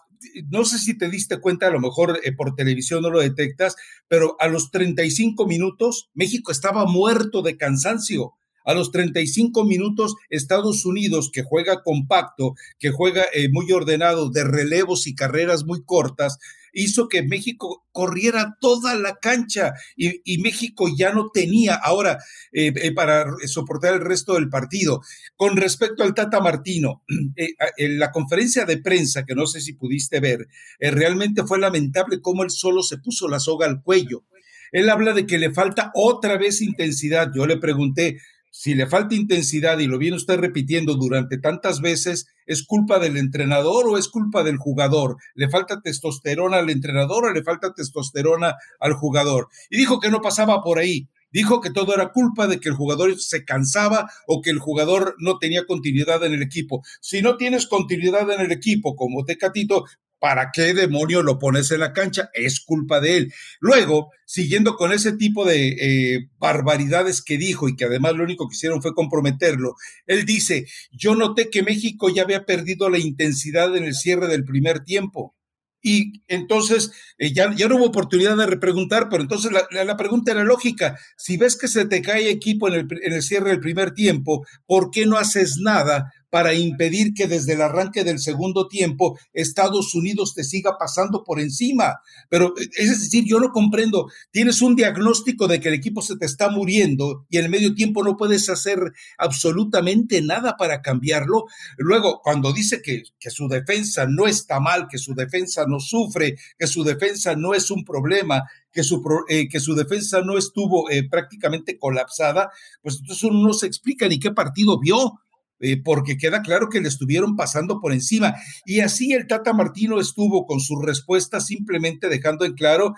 no 0.50 0.66
sé 0.66 0.78
si 0.78 0.98
te 0.98 1.08
diste 1.08 1.40
cuenta, 1.40 1.68
a 1.68 1.70
lo 1.70 1.80
mejor 1.80 2.20
eh, 2.22 2.32
por 2.32 2.54
televisión 2.54 3.00
no 3.02 3.08
lo 3.08 3.20
detectas, 3.20 3.76
pero 4.08 4.36
a 4.38 4.48
los 4.48 4.70
35 4.70 5.46
minutos 5.46 6.10
México 6.12 6.52
estaba 6.52 6.84
muerto 6.84 7.40
de 7.40 7.56
cansancio. 7.56 8.34
A 8.64 8.74
los 8.74 8.90
35 8.90 9.64
minutos, 9.64 10.14
Estados 10.30 10.84
Unidos, 10.84 11.30
que 11.32 11.42
juega 11.42 11.82
compacto, 11.82 12.54
que 12.78 12.90
juega 12.90 13.24
eh, 13.32 13.48
muy 13.50 13.70
ordenado, 13.72 14.30
de 14.30 14.44
relevos 14.44 15.06
y 15.06 15.14
carreras 15.14 15.64
muy 15.64 15.84
cortas, 15.84 16.38
hizo 16.74 17.08
que 17.08 17.22
México 17.22 17.84
corriera 17.92 18.56
toda 18.60 18.94
la 18.94 19.16
cancha 19.16 19.74
y, 19.94 20.38
México 20.38 20.88
ya 20.96 21.12
no 21.12 21.30
tenía 21.30 21.74
ahora 21.74 22.18
eh, 22.52 22.72
eh, 22.74 22.92
para 22.94 23.26
soportar 23.46 23.94
el 23.94 24.00
resto 24.00 24.34
del 24.34 24.48
partido. 24.48 25.02
Con 25.36 25.56
respecto 25.56 26.02
al 26.02 26.14
Tata 26.14 26.40
Martino, 26.40 27.02
en 27.76 27.98
la 27.98 28.10
conferencia 28.10 28.64
de 28.64 28.78
prensa, 28.78 29.24
que 29.24 29.34
no 29.34 29.46
sé 29.46 29.60
si 29.60 29.74
pudiste 29.74 30.20
ver, 30.20 30.48
realmente 30.80 31.44
fue 31.44 31.58
lamentable 31.58 32.20
cómo 32.22 32.42
él 32.42 32.50
solo 32.50 32.82
se 32.82 32.98
puso 32.98 33.28
la 33.28 33.38
soga 33.38 33.66
al 33.66 33.82
cuello. 33.82 34.24
Él 34.72 34.88
habla 34.88 35.12
de 35.12 35.26
que 35.26 35.38
le 35.38 35.52
falta 35.52 35.92
otra 35.94 36.38
vez 36.38 36.62
intensidad. 36.62 37.30
Yo 37.34 37.46
le 37.46 37.58
pregunté, 37.58 38.18
si 38.54 38.74
le 38.74 38.86
falta 38.86 39.14
intensidad 39.14 39.78
y 39.78 39.86
lo 39.86 39.96
viene 39.96 40.18
usted 40.18 40.38
repitiendo 40.38 40.94
durante 40.94 41.38
tantas 41.38 41.80
veces, 41.80 42.26
¿es 42.44 42.66
culpa 42.66 42.98
del 42.98 43.16
entrenador 43.16 43.88
o 43.88 43.96
es 43.96 44.08
culpa 44.08 44.44
del 44.44 44.58
jugador? 44.58 45.16
¿Le 45.34 45.48
falta 45.48 45.80
testosterona 45.80 46.58
al 46.58 46.68
entrenador 46.68 47.24
o 47.24 47.32
le 47.32 47.42
falta 47.42 47.72
testosterona 47.72 48.56
al 48.78 48.92
jugador? 48.92 49.48
Y 49.70 49.78
dijo 49.78 50.00
que 50.00 50.10
no 50.10 50.20
pasaba 50.20 50.60
por 50.60 50.78
ahí. 50.78 51.08
Dijo 51.32 51.62
que 51.62 51.70
todo 51.70 51.94
era 51.94 52.12
culpa 52.12 52.46
de 52.46 52.60
que 52.60 52.68
el 52.68 52.74
jugador 52.74 53.18
se 53.18 53.46
cansaba 53.46 54.10
o 54.26 54.42
que 54.42 54.50
el 54.50 54.58
jugador 54.58 55.16
no 55.18 55.38
tenía 55.38 55.64
continuidad 55.64 56.22
en 56.22 56.34
el 56.34 56.42
equipo. 56.42 56.82
Si 57.00 57.22
no 57.22 57.38
tienes 57.38 57.66
continuidad 57.66 58.30
en 58.30 58.42
el 58.42 58.52
equipo 58.52 58.94
como 58.96 59.24
Tecatito, 59.24 59.86
¿para 60.22 60.52
qué 60.52 60.72
demonio 60.72 61.20
lo 61.20 61.40
pones 61.40 61.72
en 61.72 61.80
la 61.80 61.92
cancha? 61.92 62.30
Es 62.32 62.60
culpa 62.60 63.00
de 63.00 63.16
él. 63.16 63.34
Luego, 63.58 64.12
siguiendo 64.24 64.76
con 64.76 64.92
ese 64.92 65.14
tipo 65.14 65.44
de 65.44 65.70
eh, 65.70 66.28
barbaridades 66.38 67.22
que 67.22 67.36
dijo 67.36 67.68
y 67.68 67.74
que 67.74 67.86
además 67.86 68.14
lo 68.14 68.22
único 68.22 68.48
que 68.48 68.54
hicieron 68.54 68.80
fue 68.80 68.94
comprometerlo, 68.94 69.74
él 70.06 70.24
dice, 70.24 70.68
yo 70.92 71.16
noté 71.16 71.50
que 71.50 71.64
México 71.64 72.08
ya 72.08 72.22
había 72.22 72.46
perdido 72.46 72.88
la 72.88 73.00
intensidad 73.00 73.76
en 73.76 73.82
el 73.82 73.94
cierre 73.94 74.28
del 74.28 74.44
primer 74.44 74.84
tiempo. 74.84 75.34
Y 75.82 76.22
entonces 76.28 76.92
eh, 77.18 77.32
ya, 77.32 77.52
ya, 77.56 77.66
no 77.66 77.78
hubo 77.78 77.86
oportunidad 77.86 78.36
de 78.36 78.46
repreguntar, 78.46 79.08
pero 79.10 79.24
entonces 79.24 79.50
la, 79.50 79.96
pregunta 79.96 80.30
era 80.30 80.44
lógica. 80.44 80.96
Si 81.16 81.36
ves 81.36 81.56
que 81.56 81.66
se 81.66 81.84
te 81.86 82.00
cae 82.00 82.30
equipo 82.30 82.68
en 82.68 82.74
el, 82.74 82.86
en 83.02 83.12
el 83.12 83.22
cierre 83.22 83.50
del 83.50 83.58
primer 83.58 83.90
tiempo, 83.90 84.46
¿por 84.66 84.92
qué 84.92 85.04
no 85.04 85.16
haces 85.16 85.56
nada 85.60 86.12
para 86.32 86.54
impedir 86.54 87.12
que 87.12 87.26
desde 87.26 87.52
el 87.52 87.60
arranque 87.60 88.04
del 88.04 88.18
segundo 88.18 88.66
tiempo 88.66 89.18
Estados 89.34 89.94
Unidos 89.94 90.34
te 90.34 90.44
siga 90.44 90.78
pasando 90.78 91.24
por 91.24 91.38
encima. 91.38 92.00
Pero 92.30 92.54
es 92.56 92.88
decir, 92.88 93.24
yo 93.26 93.38
no 93.38 93.52
comprendo, 93.52 94.10
tienes 94.30 94.62
un 94.62 94.74
diagnóstico 94.74 95.46
de 95.46 95.60
que 95.60 95.68
el 95.68 95.74
equipo 95.74 96.00
se 96.00 96.16
te 96.16 96.24
está 96.24 96.48
muriendo 96.48 97.26
y 97.28 97.36
en 97.36 97.44
el 97.44 97.50
medio 97.50 97.74
tiempo 97.74 98.02
no 98.02 98.16
puedes 98.16 98.48
hacer 98.48 98.78
absolutamente 99.18 100.22
nada 100.22 100.56
para 100.56 100.80
cambiarlo. 100.80 101.44
Luego, 101.76 102.22
cuando 102.22 102.54
dice 102.54 102.80
que, 102.80 103.02
que 103.20 103.28
su 103.28 103.46
defensa 103.46 104.06
no 104.08 104.26
está 104.26 104.58
mal, 104.58 104.88
que 104.88 104.96
su 104.96 105.14
defensa 105.14 105.66
no 105.68 105.80
sufre, 105.80 106.38
que 106.58 106.66
su 106.66 106.82
defensa 106.82 107.36
no 107.36 107.52
es 107.52 107.70
un 107.70 107.84
problema, 107.84 108.44
que 108.72 108.82
su, 108.82 109.02
eh, 109.28 109.48
que 109.48 109.60
su 109.60 109.74
defensa 109.74 110.22
no 110.22 110.38
estuvo 110.38 110.90
eh, 110.90 111.06
prácticamente 111.08 111.78
colapsada, 111.78 112.50
pues 112.80 112.98
entonces 113.00 113.22
uno 113.24 113.46
no 113.46 113.52
se 113.52 113.66
explica 113.66 114.08
ni 114.08 114.18
qué 114.18 114.32
partido 114.32 114.80
vio. 114.80 115.20
Eh, 115.64 115.80
porque 115.80 116.18
queda 116.18 116.42
claro 116.42 116.68
que 116.68 116.80
le 116.80 116.88
estuvieron 116.88 117.36
pasando 117.36 117.78
por 117.80 117.92
encima. 117.92 118.34
Y 118.66 118.80
así 118.80 119.12
el 119.12 119.28
Tata 119.28 119.52
Martino 119.52 120.00
estuvo 120.00 120.44
con 120.44 120.58
su 120.58 120.80
respuesta 120.80 121.38
simplemente 121.38 122.08
dejando 122.08 122.44
en 122.44 122.54
claro, 122.54 122.94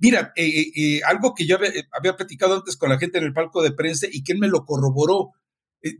mira, 0.00 0.32
eh, 0.34 0.72
eh, 0.74 1.00
algo 1.06 1.32
que 1.32 1.46
yo 1.46 1.56
había, 1.56 2.16
platicado 2.16 2.56
antes 2.56 2.76
con 2.76 2.90
la 2.90 2.98
gente 2.98 3.18
en 3.18 3.24
el 3.24 3.32
palco 3.32 3.62
de 3.62 3.70
prensa 3.70 4.08
y 4.10 4.24
él 4.26 4.40
me 4.40 4.48
lo 4.48 4.66
corroboró. 4.66 5.30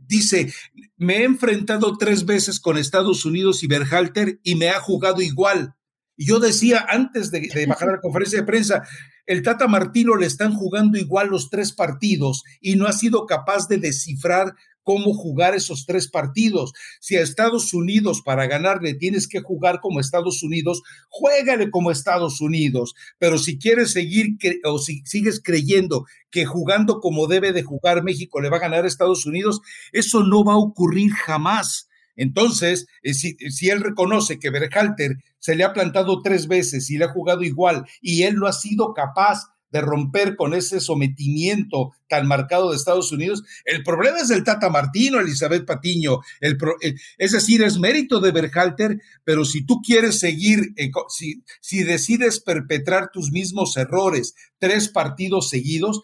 dice, 0.07 0.51
me 0.97 1.19
he 1.19 1.23
enfrentado 1.23 1.97
tres 1.97 2.25
veces 2.25 2.59
con 2.59 2.77
Estados 2.77 3.23
Unidos 3.23 3.63
y 3.63 3.67
Berhalter 3.67 4.41
y 4.43 4.55
me 4.55 4.71
ha 4.71 4.81
jugado 4.81 5.21
igual. 5.21 5.75
Y 6.17 6.25
yo 6.25 6.41
decía 6.41 6.85
antes 6.89 7.31
de, 7.31 7.47
de 7.47 7.65
bajar 7.65 7.87
a 7.87 7.93
la 7.93 8.01
conferencia 8.01 8.41
de 8.41 8.45
prensa, 8.45 8.83
el 9.25 9.41
Tata 9.41 9.67
Martino 9.67 10.17
le 10.17 10.25
están 10.25 10.53
jugando 10.53 10.97
igual 10.97 11.29
los 11.29 11.49
tres 11.49 11.71
partidos 11.71 12.43
y 12.59 12.75
no 12.75 12.87
ha 12.87 12.91
sido 12.93 13.25
capaz 13.25 13.69
de 13.69 13.77
descifrar 13.77 14.55
cómo 14.83 15.13
jugar 15.13 15.55
esos 15.55 15.85
tres 15.85 16.09
partidos. 16.09 16.73
Si 16.99 17.15
a 17.15 17.21
Estados 17.21 17.73
Unidos 17.73 18.21
para 18.23 18.47
ganarle 18.47 18.93
tienes 18.93 19.27
que 19.27 19.41
jugar 19.41 19.79
como 19.81 19.99
Estados 19.99 20.43
Unidos, 20.43 20.81
juégale 21.09 21.69
como 21.69 21.91
Estados 21.91 22.41
Unidos. 22.41 22.93
Pero 23.17 23.37
si 23.37 23.59
quieres 23.59 23.91
seguir 23.91 24.37
o 24.65 24.79
si 24.79 25.01
sigues 25.05 25.41
creyendo 25.43 26.05
que 26.31 26.45
jugando 26.45 26.99
como 26.99 27.27
debe 27.27 27.53
de 27.53 27.63
jugar 27.63 28.03
México 28.03 28.41
le 28.41 28.49
va 28.49 28.57
a 28.57 28.61
ganar 28.61 28.85
a 28.85 28.87
Estados 28.87 29.25
Unidos, 29.25 29.61
eso 29.91 30.23
no 30.23 30.43
va 30.43 30.53
a 30.53 30.57
ocurrir 30.57 31.11
jamás. 31.11 31.87
Entonces, 32.15 32.85
eh, 33.01 33.13
si, 33.13 33.37
si, 33.49 33.69
él 33.69 33.81
reconoce 33.81 34.39
que 34.39 34.49
Berhalter 34.49 35.15
se 35.39 35.55
le 35.55 35.63
ha 35.63 35.71
plantado 35.71 36.21
tres 36.21 36.49
veces 36.49 36.89
y 36.89 36.97
le 36.97 37.05
ha 37.05 37.13
jugado 37.13 37.43
igual 37.43 37.85
y 38.01 38.23
él 38.23 38.35
no 38.35 38.45
ha 38.45 38.51
sido 38.51 38.93
capaz 38.93 39.45
de 39.71 39.81
romper 39.81 40.35
con 40.35 40.53
ese 40.53 40.79
sometimiento 40.79 41.93
tan 42.07 42.27
marcado 42.27 42.69
de 42.69 42.77
Estados 42.77 43.11
Unidos. 43.11 43.43
El 43.65 43.83
problema 43.83 44.19
es 44.19 44.29
del 44.29 44.43
Tata 44.43 44.69
Martino, 44.69 45.19
Elizabeth 45.19 45.65
Patiño. 45.65 46.19
El 46.39 46.57
eh, 46.81 46.95
es 47.17 47.31
decir, 47.31 47.63
es 47.63 47.79
mérito 47.79 48.19
de 48.19 48.31
Berhalter, 48.31 48.99
pero 49.23 49.45
si 49.45 49.65
tú 49.65 49.81
quieres 49.81 50.19
seguir, 50.19 50.73
eh, 50.75 50.91
si, 51.09 51.43
si 51.61 51.83
decides 51.83 52.39
perpetrar 52.39 53.11
tus 53.11 53.31
mismos 53.31 53.77
errores 53.77 54.35
tres 54.59 54.89
partidos 54.89 55.49
seguidos, 55.49 56.01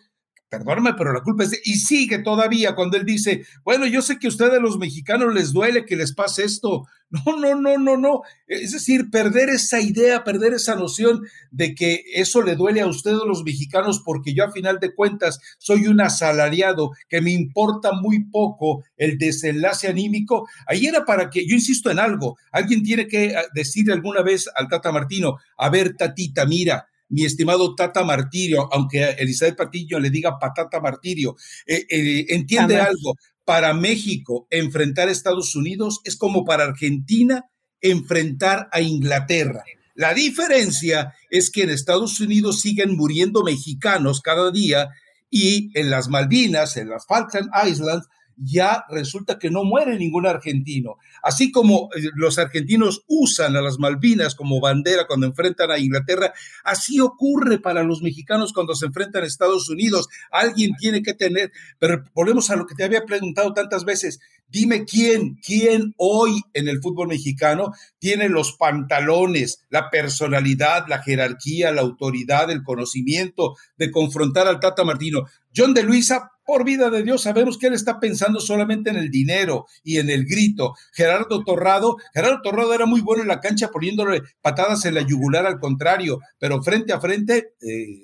perdóname, 0.50 0.94
pero 0.98 1.14
la 1.14 1.22
culpa 1.22 1.44
es 1.44 1.52
de... 1.52 1.60
Y 1.66 1.76
sigue 1.76 2.20
todavía 2.20 2.76
cuando 2.76 2.98
él 2.98 3.06
dice, 3.06 3.46
bueno, 3.64 3.86
yo 3.86 4.02
sé 4.02 4.20
que 4.20 4.28
a 4.28 4.30
ustedes 4.30 4.62
los 4.62 4.78
mexicanos 4.78 5.34
les 5.34 5.52
duele 5.54 5.86
que 5.86 5.96
les 5.96 6.14
pase 6.14 6.44
esto. 6.44 6.86
No, 7.26 7.38
no, 7.38 7.56
no, 7.56 7.78
no, 7.78 7.96
no. 7.96 8.22
Es 8.48 8.72
decir, 8.72 9.10
perder 9.12 9.50
esa 9.50 9.80
idea, 9.80 10.24
perder 10.24 10.54
esa 10.54 10.76
noción 10.76 11.22
de 11.52 11.76
que 11.76 12.04
eso 12.14 12.42
le 12.42 12.56
duele 12.56 12.82
a 12.82 12.88
ustedes 12.88 13.20
los 13.26 13.44
mexicanos 13.44 14.02
porque 14.04 14.34
yo 14.34 14.44
a 14.44 14.52
final 14.52 14.80
de 14.80 14.94
cuentas 14.94 15.40
soy 15.60 15.88
un 15.88 16.02
asalariado 16.02 16.92
que 17.08 17.22
me 17.22 17.32
importa 17.32 17.92
muy 17.94 18.26
poco 18.26 18.84
el 18.98 19.18
desenlace 19.18 19.88
anímico. 19.88 20.50
Ahí 20.68 20.88
era 20.88 21.06
para 21.06 21.30
que, 21.30 21.48
yo 21.48 21.56
insisto 21.56 21.92
en 21.92 22.00
algo, 22.00 22.38
alguien 22.52 22.84
tiene 22.84 23.08
que 23.08 23.38
ah, 23.38 23.44
decirle 23.54 23.94
alguna 23.94 24.22
vez 24.22 24.50
al 24.54 24.68
Tata 24.68 24.92
Martino, 24.92 25.38
a 25.58 25.70
ver, 25.70 25.96
Tatita, 25.96 26.46
mira, 26.46 26.88
mi 27.10 27.26
estimado 27.26 27.76
Tata 27.76 28.04
Martirio, 28.04 28.68
aunque 28.72 29.04
Elizabeth 29.20 29.58
Patiño 29.58 30.00
le 30.00 30.10
diga 30.10 30.40
patata 30.40 30.80
Martirio, 30.80 31.36
eh, 31.66 31.86
eh, 31.90 32.26
entiende 32.30 32.78
algo, 32.78 33.16
para 33.46 33.74
México 33.74 34.48
enfrentar 34.50 35.08
a 35.08 35.12
Estados 35.12 35.56
Unidos 35.56 36.02
es 36.04 36.18
como 36.18 36.44
para 36.44 36.64
Argentina 36.64 37.46
enfrentar 37.80 38.68
a 38.72 38.82
Inglaterra. 38.82 39.64
La 39.94 40.14
diferencia 40.14 41.14
es 41.30 41.52
que 41.52 41.64
en 41.64 41.70
Estados 41.70 42.20
Unidos 42.20 42.60
siguen 42.60 42.98
muriendo 42.98 43.44
mexicanos 43.44 44.22
cada 44.22 44.52
día 44.52 44.90
y 45.30 45.70
en 45.80 45.90
las 45.90 46.10
Malvinas, 46.10 46.76
en 46.76 46.90
las 46.90 47.06
Falkland 47.06 47.50
Islands, 47.66 48.08
ya 48.38 48.86
resulta 48.90 49.40
que 49.40 49.50
no 49.50 49.64
muere 49.64 49.98
ningún 49.98 50.26
argentino. 50.26 50.98
Así 51.22 51.52
como 51.52 51.90
eh, 51.96 52.10
los 52.16 52.38
argentinos 52.38 53.04
usan 53.08 53.56
a 53.56 53.62
las 53.62 53.80
Malvinas 53.80 54.36
como 54.36 54.60
bandera 54.60 55.08
cuando 55.08 55.26
enfrentan 55.26 55.72
a 55.72 55.80
Inglaterra, 55.80 56.34
así 56.64 57.00
ocurre 57.00 57.60
para 57.60 57.84
los 57.84 58.02
mexicanos 58.02 58.54
cuando 58.54 58.76
se 58.76 58.88
enfrentan 58.88 59.24
a 59.24 59.28
Estados 59.28 59.70
Unidos. 59.70 60.08
Alguien 60.32 60.76
tiene 60.78 61.02
que 61.02 61.14
tener, 61.14 61.52
pero 61.80 62.04
volvemos 62.14 62.50
a 62.50 62.56
lo 62.56 62.66
que 62.66 62.76
te 62.76 62.84
había 62.84 63.06
preguntado 63.06 63.54
tantas 63.54 63.86
veces. 63.86 64.20
Dime 64.48 64.86
quién, 64.86 65.36
quién 65.46 65.94
hoy 65.98 66.42
en 66.54 66.68
el 66.68 66.82
fútbol 66.82 67.08
mexicano 67.08 67.74
tiene 68.00 68.30
los 68.30 68.54
pantalones, 68.54 69.66
la 69.70 69.90
personalidad, 69.90 70.86
la 70.88 71.02
jerarquía, 71.02 71.72
la 71.72 71.82
autoridad, 71.82 72.50
el 72.52 72.64
conocimiento 72.64 73.56
de 73.78 73.92
confrontar 73.92 74.48
al 74.48 74.60
Tata 74.60 74.84
Martino. 74.84 75.26
John 75.56 75.74
de 75.74 75.84
Luisa 75.84 76.32
por 76.46 76.64
vida 76.64 76.90
de 76.90 77.04
Dios, 77.04 77.24
sabemos 77.24 77.58
que 77.58 77.68
él 77.68 77.74
está 77.74 78.00
pensando 78.00 78.40
solamente 78.40 78.92
en 78.92 78.98
el 78.98 79.10
dinero 79.10 79.66
y 79.84 79.98
en 79.98 80.10
el 80.10 80.26
grito. 80.26 80.76
Gerardo 80.94 81.44
Torrado, 81.44 81.98
Gerardo 82.14 82.42
Torrado 82.44 82.74
era 82.74 82.86
muy 82.86 83.02
bueno 83.02 83.24
en 83.24 83.28
la 83.28 83.42
cancha 83.42 83.70
poniéndole 83.70 84.22
patadas 84.42 84.86
en 84.86 84.94
la 84.94 85.02
yugular 85.02 85.46
al 85.46 85.60
contrario, 85.60 86.20
pero 86.38 86.62
frente 86.62 86.94
a 86.94 87.02
frente, 87.02 87.54
eh, 87.62 88.00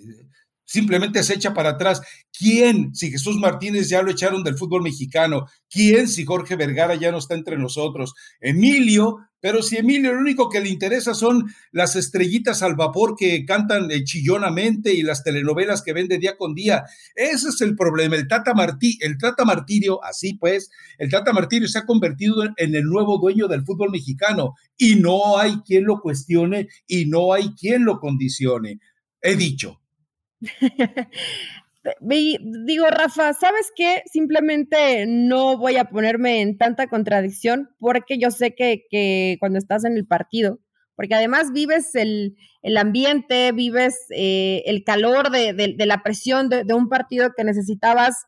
simplemente 0.72 1.22
se 1.22 1.34
echa 1.34 1.54
para 1.54 1.72
atrás. 1.72 2.02
¿Quién, 2.32 2.96
si 2.96 3.12
Jesús 3.12 3.36
Martínez 3.38 3.90
ya 3.90 4.02
lo 4.02 4.10
echaron 4.10 4.42
del 4.42 4.58
fútbol 4.58 4.84
mexicano? 4.84 5.48
¿Quién, 5.70 6.08
si 6.08 6.24
Jorge 6.24 6.56
Vergara 6.56 6.96
ya 6.96 7.12
no 7.12 7.18
está 7.18 7.36
entre 7.36 7.58
nosotros? 7.58 8.14
Emilio, 8.40 9.18
pero 9.42 9.64
si 9.64 9.76
Emilio 9.76 10.14
lo 10.14 10.22
único 10.22 10.50
que 10.50 10.62
le 10.62 10.70
interesa 10.70 11.14
son 11.14 11.54
las 11.74 11.98
estrellitas 11.98 12.64
al 12.64 12.76
vapor 12.76 13.16
que 13.18 13.44
cantan 13.44 13.92
eh, 13.92 14.06
chillonamente 14.06 14.94
y 14.94 15.02
las 15.02 15.26
telenovelas 15.26 15.82
que 15.82 15.92
vende 15.92 16.20
día 16.20 16.38
con 16.38 16.56
día. 16.56 16.86
Ese 17.16 17.50
es 17.50 17.60
el 17.60 17.76
problema. 17.76 18.16
El 18.16 18.30
Tata, 18.30 18.54
Martí, 18.54 18.98
el 19.02 19.18
Tata 19.18 19.44
Martirio, 19.44 20.02
así 20.06 20.36
pues, 20.36 20.70
el 20.98 21.10
Tata 21.10 21.34
Martirio 21.34 21.68
se 21.68 21.80
ha 21.80 21.86
convertido 21.86 22.44
en 22.56 22.76
el 22.76 22.86
nuevo 22.86 23.18
dueño 23.18 23.50
del 23.50 23.66
fútbol 23.66 23.92
mexicano 23.92 24.54
y 24.78 24.96
no 24.96 25.38
hay 25.38 25.58
quien 25.66 25.84
lo 25.84 26.00
cuestione 26.00 26.70
y 26.88 27.08
no 27.08 27.34
hay 27.34 27.50
quien 27.60 27.84
lo 27.84 28.00
condicione. 28.00 28.80
He 29.22 29.36
dicho. 29.36 29.81
Digo, 32.02 32.88
Rafa, 32.88 33.34
¿sabes 33.34 33.72
qué? 33.76 34.04
Simplemente 34.06 35.06
no 35.08 35.58
voy 35.58 35.78
a 35.78 35.86
ponerme 35.86 36.42
en 36.42 36.58
tanta 36.58 36.88
contradicción 36.88 37.70
porque 37.80 38.20
yo 38.20 38.30
sé 38.30 38.54
que, 38.54 39.38
cuando 39.40 39.58
estás 39.58 39.84
en 39.84 39.98
el 39.98 40.06
partido, 40.06 40.60
porque 40.96 41.16
además 41.16 41.52
vives 41.54 41.96
el, 41.96 42.38
ambiente, 42.78 43.52
vives 43.52 43.96
eh, 44.16 44.62
el 44.68 44.84
calor 44.84 45.32
de, 45.32 45.74
la 45.80 46.04
presión 46.04 46.50
de, 46.50 46.74
un 46.74 46.88
partido 46.88 47.32
que 47.36 47.44
necesitabas, 47.44 48.26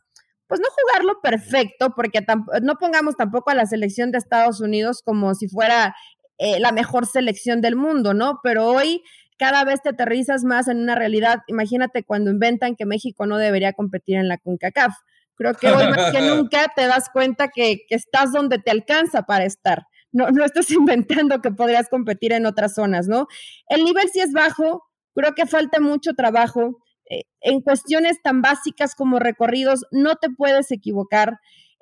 pues 0.48 0.60
no 0.60 0.68
jugarlo 0.70 1.22
perfecto, 1.22 1.94
porque 1.96 2.26
no 2.64 2.76
pongamos 2.76 3.16
tampoco 3.16 3.52
a 3.52 3.56
la 3.56 3.68
selección 3.68 4.12
de 4.12 4.18
Estados 4.18 4.62
Unidos 4.62 5.04
como 5.04 5.36
si 5.36 5.48
fuera 5.48 5.96
eh, 6.40 6.60
la 6.60 6.72
mejor 6.72 7.06
selección 7.06 7.62
del 7.62 7.76
mundo, 7.76 8.16
¿no? 8.16 8.40
Pero 8.42 8.66
hoy 8.66 9.04
cada 9.44 9.66
vez 9.66 9.82
te 9.82 9.90
aterrizas 9.90 10.46
más 10.46 10.70
en 10.70 10.78
una 10.78 10.96
realidad. 10.96 11.42
Imagínate 11.48 12.06
cuando 12.06 12.32
inventan 12.32 12.78
que 12.78 12.86
México 12.86 13.26
no 13.26 13.38
debería 13.38 13.74
competir 13.74 14.16
en 14.16 14.30
la 14.30 14.38
CONCACAF. 14.38 14.94
Creo 15.36 15.54
que 15.56 15.68
hoy 15.68 15.86
más 15.90 16.14
que 16.14 16.22
nunca 16.34 16.72
te 16.74 16.88
das 16.88 17.10
cuenta 17.12 17.50
que, 17.50 17.82
estás 17.90 18.32
donde 18.32 18.60
te 18.60 18.72
alcanza 18.72 19.24
para 19.24 19.44
estar. 19.44 19.86
No, 20.14 20.32
no 20.32 20.46
estás 20.46 20.72
inventando 20.72 21.42
que 21.42 21.52
podrías 21.52 21.90
competir 21.90 22.32
en 22.32 22.46
otras 22.46 22.76
zonas, 22.76 23.10
¿no? 23.10 23.28
El 23.68 23.84
nivel 23.84 24.08
sí 24.14 24.22
es 24.22 24.32
bajo, 24.32 24.86
creo 25.14 25.36
que 25.36 25.46
falta 25.46 25.82
mucho 25.82 26.14
trabajo. 26.14 26.82
Eh, 27.10 27.24
en 27.42 27.60
cuestiones 27.60 28.22
tan 28.24 28.42
básicas 28.42 28.96
como 28.96 29.20
recorridos, 29.20 29.86
no 29.92 30.16
te 30.16 30.30
puedes 30.30 30.72
equivocar 30.72 31.34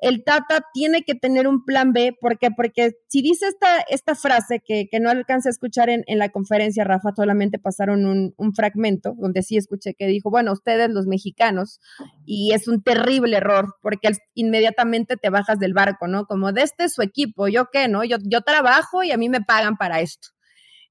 el 0.02 0.24
Tata 0.24 0.66
tiene 0.74 1.04
que 1.04 1.14
tener 1.14 1.48
un 1.48 1.64
plan 1.64 1.94
B, 1.94 2.18
porque 2.20 2.50
Porque 2.50 2.94
si 3.08 3.22
dice 3.22 3.48
esta, 3.48 3.82
esta 3.82 4.16
frase 4.16 4.60
que, 4.60 4.90
no 5.00 5.10
alcancé 5.10 5.50
a 5.50 5.52
escuchar 5.52 5.90
en, 5.90 6.04
la 6.18 6.30
conferencia, 6.30 6.84
Rafa, 6.84 7.12
solamente 7.16 7.60
pasaron 7.60 8.06
un, 8.06 8.54
fragmento 8.54 9.14
donde 9.18 9.44
sí 9.44 9.58
escuché 9.58 9.94
que 9.94 10.08
dijo, 10.08 10.32
bueno, 10.32 10.52
ustedes 10.52 10.90
los 10.90 11.06
mexicanos, 11.06 11.80
y 12.26 12.52
es 12.54 12.68
un 12.68 12.82
terrible 12.82 13.38
error, 13.38 13.76
porque 13.82 14.10
inmediatamente 14.34 15.18
te 15.18 15.30
bajas 15.30 15.60
del 15.60 15.74
barco, 15.74 16.08
¿no? 16.08 16.26
Como 16.26 16.52
de 16.52 16.64
este 16.64 16.86
es 16.86 16.94
su 16.94 17.04
equipo, 17.04 17.48
yo 17.48 17.68
qué, 17.72 17.88
¿no? 17.88 18.04
Yo, 18.04 18.18
yo 18.24 18.42
trabajo 18.42 19.04
y 19.04 19.12
a 19.12 19.18
mí 19.18 19.30
me 19.30 19.42
pagan 19.42 19.78
para 19.78 20.02
esto. 20.02 20.30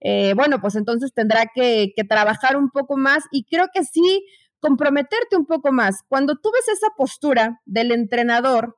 Eh, 0.00 0.34
bueno, 0.34 0.60
pues 0.60 0.76
entonces 0.76 1.12
tendrá 1.12 1.46
que, 1.52 1.92
que 1.96 2.04
trabajar 2.04 2.56
un 2.56 2.70
poco 2.70 2.96
más 2.96 3.24
y 3.32 3.44
creo 3.44 3.66
que 3.74 3.84
sí 3.84 4.24
comprometerte 4.60 5.36
un 5.36 5.46
poco 5.46 5.72
más. 5.72 6.02
Cuando 6.08 6.36
tú 6.36 6.50
ves 6.52 6.68
esa 6.68 6.88
postura 6.96 7.60
del 7.64 7.92
entrenador, 7.92 8.76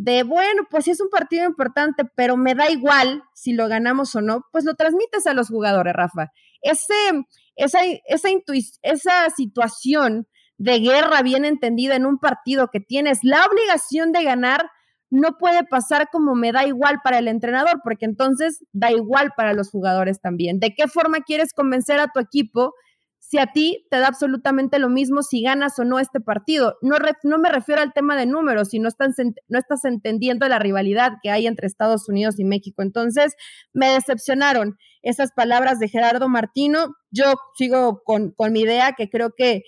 de, 0.00 0.22
bueno, 0.22 0.62
pues 0.70 0.84
sí 0.84 0.92
es 0.92 1.00
un 1.00 1.08
partido 1.10 1.44
importante, 1.44 2.04
pero 2.14 2.36
me 2.36 2.54
da 2.54 2.70
igual 2.70 3.24
si 3.34 3.52
lo 3.52 3.66
ganamos 3.66 4.14
o 4.14 4.20
no, 4.20 4.44
pues 4.52 4.64
lo 4.64 4.74
transmites 4.76 5.26
a 5.26 5.34
los 5.34 5.48
jugadores, 5.48 5.92
Rafa. 5.92 6.30
Ese, 6.62 6.94
esa, 7.56 7.80
esa, 8.06 8.28
esa 8.82 9.30
situación 9.30 10.28
de 10.56 10.78
guerra 10.78 11.22
bien 11.22 11.44
entendida 11.44 11.96
en 11.96 12.06
un 12.06 12.18
partido 12.18 12.68
que 12.68 12.78
tienes 12.78 13.18
la 13.24 13.44
obligación 13.44 14.12
de 14.12 14.22
ganar, 14.22 14.70
no 15.10 15.36
puede 15.36 15.64
pasar 15.64 16.08
como 16.12 16.36
me 16.36 16.52
da 16.52 16.64
igual 16.64 17.00
para 17.02 17.18
el 17.18 17.26
entrenador, 17.26 17.80
porque 17.82 18.04
entonces 18.04 18.64
da 18.72 18.92
igual 18.92 19.32
para 19.36 19.52
los 19.52 19.68
jugadores 19.68 20.20
también. 20.20 20.60
¿De 20.60 20.74
qué 20.76 20.86
forma 20.86 21.22
quieres 21.22 21.52
convencer 21.52 21.98
a 21.98 22.12
tu 22.14 22.20
equipo 22.20 22.72
si 23.18 23.38
a 23.38 23.48
ti 23.48 23.86
te 23.90 23.98
da 23.98 24.08
absolutamente 24.08 24.78
lo 24.78 24.88
mismo 24.88 25.22
si 25.22 25.42
ganas 25.42 25.78
o 25.78 25.84
no 25.84 25.98
este 25.98 26.20
partido. 26.20 26.78
No, 26.80 26.96
no 27.24 27.38
me 27.38 27.50
refiero 27.50 27.82
al 27.82 27.92
tema 27.92 28.16
de 28.16 28.26
números, 28.26 28.70
si 28.70 28.78
no, 28.78 28.88
no 29.48 29.58
estás 29.58 29.84
entendiendo 29.84 30.48
la 30.48 30.58
rivalidad 30.58 31.12
que 31.22 31.30
hay 31.30 31.46
entre 31.46 31.66
Estados 31.66 32.08
Unidos 32.08 32.38
y 32.38 32.44
México. 32.44 32.82
Entonces, 32.82 33.34
me 33.72 33.90
decepcionaron 33.90 34.78
esas 35.02 35.32
palabras 35.32 35.78
de 35.78 35.88
Gerardo 35.88 36.28
Martino. 36.28 36.94
Yo 37.10 37.34
sigo 37.54 38.02
con, 38.04 38.30
con 38.30 38.52
mi 38.52 38.60
idea 38.60 38.92
que 38.96 39.10
creo 39.10 39.32
que, 39.36 39.62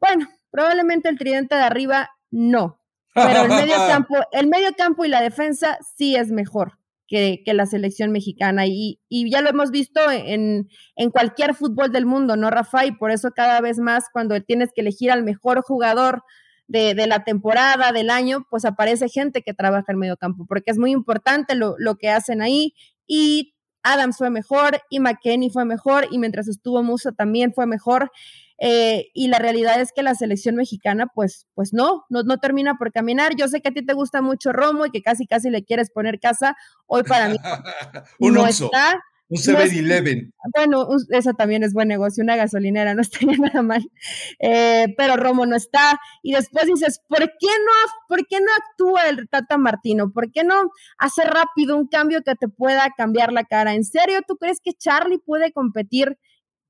bueno, 0.00 0.28
probablemente 0.50 1.08
el 1.08 1.18
tridente 1.18 1.54
de 1.54 1.62
arriba 1.62 2.10
no, 2.30 2.80
pero 3.14 3.42
el 3.42 3.48
medio 3.48 3.76
campo, 3.88 4.16
el 4.32 4.48
medio 4.48 4.70
campo 4.76 5.04
y 5.04 5.08
la 5.08 5.20
defensa 5.20 5.78
sí 5.96 6.16
es 6.16 6.30
mejor 6.30 6.78
que, 7.06 7.42
la 7.46 7.66
selección 7.66 8.10
mexicana. 8.10 8.66
Y, 8.66 9.00
y, 9.08 9.30
ya 9.30 9.40
lo 9.40 9.50
hemos 9.50 9.70
visto 9.70 10.00
en, 10.10 10.68
en 10.96 11.10
cualquier 11.10 11.54
fútbol 11.54 11.92
del 11.92 12.06
mundo, 12.06 12.36
¿no, 12.36 12.50
Rafa? 12.50 12.84
Y 12.84 12.92
por 12.92 13.10
eso 13.10 13.30
cada 13.34 13.60
vez 13.60 13.78
más 13.78 14.04
cuando 14.12 14.40
tienes 14.40 14.70
que 14.74 14.80
elegir 14.80 15.10
al 15.10 15.22
mejor 15.22 15.62
jugador 15.62 16.22
de, 16.68 16.94
de, 16.94 17.06
la 17.06 17.24
temporada, 17.24 17.92
del 17.92 18.10
año, 18.10 18.46
pues 18.50 18.64
aparece 18.64 19.08
gente 19.08 19.42
que 19.42 19.54
trabaja 19.54 19.92
en 19.92 19.98
medio 19.98 20.16
campo, 20.16 20.46
porque 20.48 20.70
es 20.70 20.78
muy 20.78 20.90
importante 20.90 21.54
lo, 21.54 21.76
lo 21.78 21.96
que 21.96 22.10
hacen 22.10 22.42
ahí. 22.42 22.74
Y 23.06 23.54
Adams 23.82 24.18
fue 24.18 24.30
mejor, 24.30 24.80
y 24.90 24.98
McKenny 24.98 25.50
fue 25.50 25.64
mejor, 25.64 26.08
y 26.10 26.18
mientras 26.18 26.48
estuvo 26.48 26.82
Musa 26.82 27.12
también 27.12 27.52
fue 27.54 27.66
mejor. 27.66 28.10
Eh, 28.58 29.08
y 29.14 29.28
la 29.28 29.38
realidad 29.38 29.80
es 29.80 29.92
que 29.92 30.02
la 30.02 30.14
selección 30.14 30.56
mexicana, 30.56 31.08
pues, 31.14 31.46
pues 31.54 31.72
no, 31.72 32.04
no, 32.08 32.22
no 32.22 32.38
termina 32.38 32.76
por 32.78 32.92
caminar. 32.92 33.36
Yo 33.36 33.48
sé 33.48 33.60
que 33.60 33.68
a 33.68 33.72
ti 33.72 33.84
te 33.84 33.94
gusta 33.94 34.22
mucho 34.22 34.52
Romo 34.52 34.86
y 34.86 34.90
que 34.90 35.02
casi 35.02 35.26
casi 35.26 35.50
le 35.50 35.64
quieres 35.64 35.90
poner 35.90 36.20
casa. 36.20 36.56
Hoy 36.86 37.02
para 37.02 37.28
mí 37.28 37.36
un 38.18 38.34
no 38.34 38.46
está. 38.46 39.02
Un 39.28 39.38
7-Eleven. 39.38 40.32
bueno, 40.54 40.86
eso 41.10 41.32
también 41.32 41.64
es 41.64 41.72
buen 41.72 41.88
negocio, 41.88 42.22
una 42.22 42.36
gasolinera, 42.36 42.94
no 42.94 43.00
estaría 43.00 43.36
nada 43.38 43.62
mal. 43.62 43.90
Eh, 44.38 44.94
pero 44.96 45.16
Romo 45.16 45.46
no 45.46 45.56
está. 45.56 45.98
Y 46.22 46.32
después 46.32 46.66
dices, 46.66 47.00
¿por 47.08 47.18
qué, 47.18 47.48
no, 47.48 47.92
¿por 48.08 48.24
qué 48.28 48.38
no 48.38 48.46
actúa 48.56 49.08
el 49.08 49.28
Tata 49.28 49.58
Martino? 49.58 50.12
¿Por 50.12 50.30
qué 50.30 50.44
no 50.44 50.70
hace 50.98 51.24
rápido 51.24 51.76
un 51.76 51.88
cambio 51.88 52.22
que 52.22 52.36
te 52.36 52.48
pueda 52.48 52.88
cambiar 52.96 53.32
la 53.32 53.42
cara? 53.42 53.74
¿En 53.74 53.84
serio 53.84 54.20
tú 54.26 54.36
crees 54.36 54.60
que 54.62 54.74
Charlie 54.74 55.18
puede 55.18 55.50
competir 55.50 56.16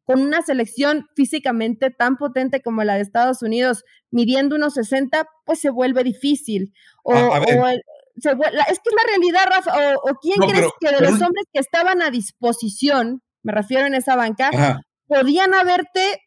con 0.07 0.23
una 0.23 0.41
selección 0.41 1.09
físicamente 1.17 1.91
tan 1.91 2.17
potente 2.17 2.63
como 2.63 2.85
la 2.85 2.95
de 2.95 3.01
Estados 3.01 3.43
Unidos, 3.43 3.85
midiendo 4.11 4.55
unos 4.55 4.75
60, 4.75 5.29
pues 5.45 5.61
se 5.61 5.69
vuelve 5.69 6.05
difícil. 6.05 6.73
O, 7.03 7.13
es 7.13 7.43
que 8.23 8.31
es 8.31 8.31
la 8.31 9.09
realidad, 9.09 9.41
Rafa, 9.47 9.97
o, 9.97 10.15
quién 10.23 10.39
crees 10.49 10.71
que 10.81 10.91
de 10.91 11.01
los 11.01 11.21
hombres 11.21 11.47
que 11.53 11.59
estaban 11.59 12.03
a 12.03 12.11
disposición, 12.11 13.21
me 13.43 13.53
refiero 13.53 13.85
en 13.87 13.95
esa 13.95 14.15
banca, 14.15 14.51
podían 15.09 15.53
haberte 15.55 16.21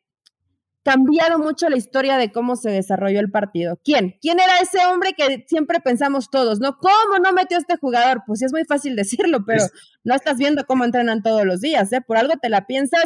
cambiado 0.83 1.39
mucho 1.39 1.69
la 1.69 1.77
historia 1.77 2.17
de 2.17 2.31
cómo 2.31 2.55
se 2.55 2.71
desarrolló 2.71 3.19
el 3.19 3.31
partido. 3.31 3.79
¿Quién? 3.83 4.15
¿Quién 4.21 4.39
era 4.39 4.57
ese 4.61 4.85
hombre 4.87 5.13
que 5.13 5.45
siempre 5.47 5.79
pensamos 5.79 6.29
todos, 6.29 6.59
no? 6.59 6.77
¿Cómo 6.77 7.19
no 7.23 7.31
metió 7.31 7.57
este 7.57 7.77
jugador? 7.77 8.23
Pues 8.25 8.39
sí 8.39 8.45
es 8.45 8.51
muy 8.51 8.65
fácil 8.65 8.95
decirlo, 8.97 9.45
pero 9.45 9.63
no 10.03 10.15
estás 10.15 10.37
viendo 10.37 10.65
cómo 10.65 10.85
entrenan 10.85 11.21
todos 11.21 11.45
los 11.45 11.61
días, 11.61 11.93
¿eh? 11.93 12.01
Por 12.01 12.17
algo 12.17 12.33
te 12.41 12.49
la 12.49 12.65
piensas 12.65 13.05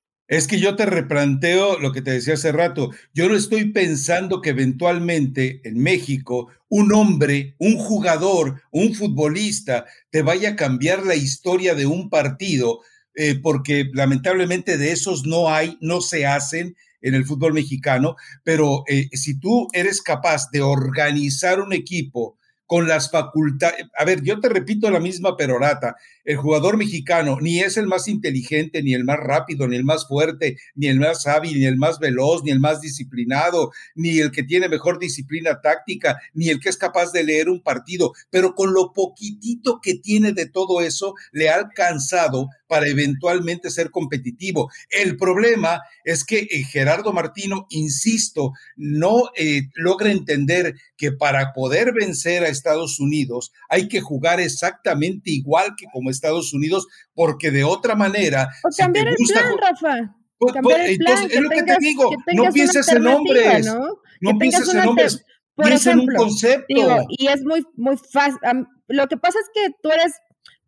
Es 0.31 0.47
que 0.47 0.61
yo 0.61 0.77
te 0.77 0.85
replanteo 0.85 1.77
lo 1.77 1.91
que 1.91 2.01
te 2.01 2.11
decía 2.11 2.35
hace 2.35 2.53
rato. 2.53 2.91
Yo 3.13 3.27
no 3.27 3.35
estoy 3.35 3.65
pensando 3.73 4.41
que 4.41 4.51
eventualmente 4.51 5.59
en 5.65 5.77
México 5.77 6.47
un 6.69 6.93
hombre, 6.93 7.53
un 7.57 7.75
jugador, 7.75 8.61
un 8.71 8.95
futbolista 8.95 9.85
te 10.09 10.21
vaya 10.21 10.51
a 10.51 10.55
cambiar 10.55 11.05
la 11.05 11.15
historia 11.15 11.75
de 11.75 11.85
un 11.85 12.09
partido, 12.09 12.79
eh, 13.13 13.41
porque 13.43 13.89
lamentablemente 13.93 14.77
de 14.77 14.93
esos 14.93 15.25
no 15.25 15.49
hay, 15.49 15.77
no 15.81 15.99
se 15.99 16.25
hacen 16.25 16.77
en 17.01 17.13
el 17.13 17.25
fútbol 17.25 17.51
mexicano, 17.51 18.15
pero 18.45 18.85
eh, 18.87 19.09
si 19.11 19.37
tú 19.37 19.67
eres 19.73 20.01
capaz 20.01 20.49
de 20.49 20.61
organizar 20.61 21.59
un 21.59 21.73
equipo, 21.73 22.37
con 22.71 22.87
las 22.87 23.11
facultades. 23.11 23.87
A 23.97 24.05
ver, 24.05 24.23
yo 24.23 24.39
te 24.39 24.47
repito 24.47 24.89
la 24.89 25.01
misma 25.01 25.35
perorata. 25.35 25.97
El 26.23 26.37
jugador 26.37 26.77
mexicano 26.77 27.37
ni 27.41 27.59
es 27.59 27.75
el 27.75 27.85
más 27.85 28.07
inteligente, 28.07 28.81
ni 28.81 28.93
el 28.93 29.03
más 29.03 29.19
rápido, 29.19 29.67
ni 29.67 29.75
el 29.75 29.83
más 29.83 30.07
fuerte, 30.07 30.55
ni 30.75 30.87
el 30.87 30.97
más 30.97 31.27
hábil, 31.27 31.59
ni 31.59 31.65
el 31.65 31.75
más 31.75 31.99
veloz, 31.99 32.45
ni 32.45 32.51
el 32.51 32.61
más 32.61 32.79
disciplinado, 32.79 33.71
ni 33.93 34.19
el 34.19 34.31
que 34.31 34.43
tiene 34.43 34.69
mejor 34.69 34.99
disciplina 34.99 35.59
táctica, 35.59 36.21
ni 36.33 36.47
el 36.47 36.61
que 36.61 36.69
es 36.69 36.77
capaz 36.77 37.11
de 37.11 37.25
leer 37.25 37.49
un 37.49 37.61
partido. 37.61 38.13
Pero 38.29 38.55
con 38.55 38.73
lo 38.73 38.93
poquitito 38.93 39.81
que 39.81 39.95
tiene 39.95 40.31
de 40.31 40.45
todo 40.45 40.79
eso, 40.79 41.13
le 41.33 41.49
ha 41.49 41.55
alcanzado 41.55 42.47
para 42.67 42.87
eventualmente 42.87 43.69
ser 43.69 43.91
competitivo. 43.91 44.71
El 44.89 45.17
problema 45.17 45.81
es 46.05 46.23
que 46.23 46.47
eh, 46.49 46.63
Gerardo 46.63 47.11
Martino, 47.11 47.67
insisto, 47.69 48.53
no 48.77 49.29
eh, 49.35 49.63
logra 49.75 50.09
entender 50.09 50.75
que 50.95 51.11
para 51.11 51.51
poder 51.51 51.91
vencer 51.91 52.45
a 52.45 52.47
Estados 52.61 52.99
Unidos 52.99 53.51
hay 53.69 53.87
que 53.87 54.01
jugar 54.01 54.39
exactamente 54.39 55.31
igual 55.31 55.73
que 55.77 55.85
como 55.91 56.09
Estados 56.09 56.53
Unidos, 56.53 56.87
porque 57.13 57.49
de 57.51 57.63
otra 57.63 57.95
manera... 57.95 58.49
O 58.63 58.69
cambiar 58.75 59.07
el 59.07 59.15
plan, 59.15 59.57
Rafa. 59.57 60.15
Cambiar 60.53 60.81
el 60.81 60.97
plan, 60.97 61.17
entonces, 61.17 61.37
es 61.37 61.41
lo 61.41 61.49
que 61.49 61.63
te 61.63 61.75
digo, 61.79 62.11
no 62.33 62.51
pienses 62.51 62.87
en 62.89 63.03
nombres, 63.03 63.65
no, 63.65 63.99
no 64.21 64.37
pienses 64.39 64.73
en 64.73 64.85
nombres, 64.85 65.25
piensa 65.55 65.91
en 65.91 65.99
un 65.99 66.15
concepto. 66.15 67.05
y 67.09 67.27
es 67.27 67.43
muy, 67.43 67.63
muy 67.75 67.95
fácil. 68.11 68.39
Lo 68.87 69.07
que 69.07 69.17
pasa 69.17 69.37
es 69.39 69.49
que 69.53 69.73
tú 69.81 69.91
eres, 69.91 70.13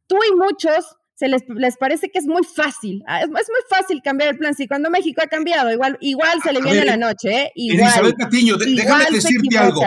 tú 0.07 0.17
y 0.29 0.35
muchos 0.35 0.85
se 1.15 1.27
les, 1.27 1.41
les 1.47 1.77
parece 1.77 2.09
que 2.09 2.19
es 2.19 2.25
muy 2.25 2.43
fácil. 2.43 3.03
Ah, 3.07 3.21
es, 3.21 3.29
muy 3.29 3.43
fácil 3.69 4.01
cambiar 4.03 4.29
el 4.29 4.37
plan. 4.37 4.55
Si 4.55 4.67
cuando 4.67 4.89
México 4.89 5.21
ha 5.23 5.27
cambiado, 5.27 5.71
igual, 5.71 5.97
igual 6.01 6.41
se 6.43 6.51
le 6.51 6.61
viene 6.61 6.85
la 6.85 6.97
noche, 6.97 7.29
¿eh? 7.29 7.51
Igual, 7.55 7.81
Elizabeth 7.81 8.17
Patiño, 8.17 8.57
déjame 8.57 9.11
decirte 9.11 9.57
algo. 9.57 9.81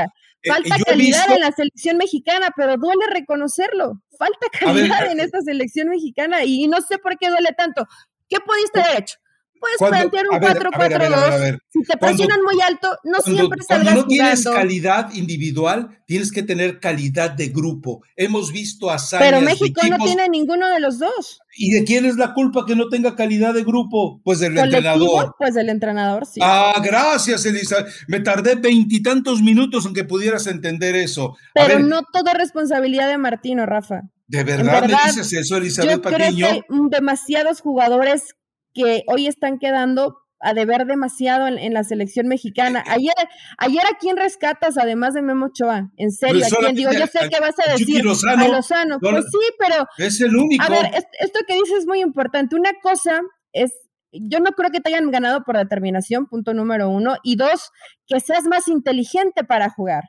Eh, 0.46 0.48
Falta 0.48 0.76
calidad 0.84 1.32
en 1.32 1.40
la 1.40 1.50
selección 1.50 1.96
mexicana, 1.96 2.50
pero 2.56 2.76
duele 2.76 3.06
reconocerlo. 3.12 4.00
Falta 4.16 4.46
calidad 4.58 5.10
en 5.10 5.18
esta 5.18 5.40
selección 5.40 5.88
mexicana 5.88 6.44
y 6.44 6.68
no 6.68 6.80
sé 6.80 6.98
por 6.98 7.18
qué 7.18 7.28
duele 7.28 7.50
tanto. 7.56 7.84
¿Qué 8.28 8.38
pudiste 8.40 8.80
haber 8.80 9.02
hecho? 9.02 9.16
Puedes 9.60 9.78
plantear 9.78 10.26
un 10.30 10.38
4-4-2. 10.38 11.58
Si 11.68 11.82
te 11.82 11.96
presionan 11.96 12.42
muy 12.42 12.60
alto, 12.60 12.96
no 13.04 13.20
siempre 13.20 13.62
saldrás 13.62 13.94
Cuando 13.94 14.02
no 14.02 14.06
tienes 14.06 14.44
calidad 14.44 15.12
individual, 15.14 15.98
tienes 16.06 16.32
que 16.32 16.42
tener 16.42 16.80
calidad 16.80 17.30
de 17.30 17.48
grupo. 17.48 18.02
Hemos 18.16 18.52
visto 18.52 18.90
a 18.90 18.96
Pero 19.18 19.40
México 19.40 19.80
no 19.88 19.98
tiene 19.98 20.28
ninguno 20.28 20.68
de 20.70 20.80
los 20.80 20.98
dos. 20.98 21.40
¿Y 21.58 21.70
de 21.70 21.84
quién 21.84 22.04
es 22.04 22.16
la 22.16 22.34
culpa 22.34 22.64
que 22.66 22.76
no 22.76 22.88
tenga 22.88 23.16
calidad 23.16 23.54
de 23.54 23.64
grupo? 23.64 24.20
Pues 24.22 24.40
del 24.40 24.58
entrenador. 24.58 25.34
Pues 25.38 25.54
del 25.54 25.68
entrenador, 25.68 26.26
sí. 26.26 26.40
Ah, 26.42 26.80
gracias, 26.82 27.44
Elisa. 27.46 27.84
Me 28.08 28.20
tardé 28.20 28.56
veintitantos 28.56 29.42
minutos 29.42 29.86
en 29.86 29.94
que 29.94 30.04
pudieras 30.04 30.46
entender 30.46 30.96
eso. 30.96 31.36
Pero 31.54 31.78
no 31.78 32.02
todo 32.12 32.32
responsabilidad 32.34 33.08
de 33.08 33.18
Martino, 33.18 33.66
Rafa. 33.66 34.02
¿De 34.28 34.42
verdad, 34.42 34.88
me 34.88 34.96
dices 35.06 35.32
eso, 35.32 35.56
Elizabeth 35.56 35.90
yo 35.92 36.02
Patiño? 36.02 36.46
Creo 36.48 36.62
que 36.62 36.96
demasiados 36.96 37.60
jugadores 37.60 38.34
que 38.76 39.04
hoy 39.06 39.26
están 39.26 39.58
quedando 39.58 40.18
a 40.38 40.52
deber 40.52 40.86
demasiado 40.86 41.46
en, 41.46 41.72
la 41.72 41.82
selección 41.82 42.28
mexicana. 42.28 42.84
Ayer, 42.86 43.14
ayer 43.56 43.82
a 43.90 43.96
quién 43.98 44.18
rescatas 44.18 44.76
además 44.76 45.14
de 45.14 45.22
Memo 45.22 45.46
Ochoa, 45.46 45.90
en 45.96 46.12
serio, 46.12 46.40
pues 46.40 46.52
¿a 46.52 46.56
quién 46.56 46.74
digo, 46.74 46.92
yo 46.92 47.06
sé 47.06 47.28
que 47.30 47.40
vas 47.40 47.54
a 47.66 47.72
decir 47.72 48.04
a 48.06 48.48
Lozano, 48.48 48.98
pues 49.00 49.24
sí, 49.24 49.54
pero 49.58 49.86
es 49.96 50.20
el 50.20 50.36
único. 50.36 50.62
A 50.62 50.68
ver, 50.68 50.90
esto 51.20 51.40
que 51.48 51.54
dices 51.54 51.78
es 51.78 51.86
muy 51.86 52.00
importante. 52.00 52.54
Una 52.54 52.72
cosa 52.82 53.22
es 53.52 53.72
yo 54.12 54.40
no 54.40 54.52
creo 54.52 54.70
que 54.70 54.80
te 54.80 54.90
hayan 54.90 55.10
ganado 55.10 55.42
por 55.44 55.56
determinación, 55.56 56.26
punto 56.26 56.54
número 56.54 56.88
uno, 56.88 57.16
y 57.22 57.36
dos, 57.36 57.70
que 58.06 58.20
seas 58.20 58.44
más 58.44 58.68
inteligente 58.68 59.42
para 59.44 59.70
jugar 59.70 60.04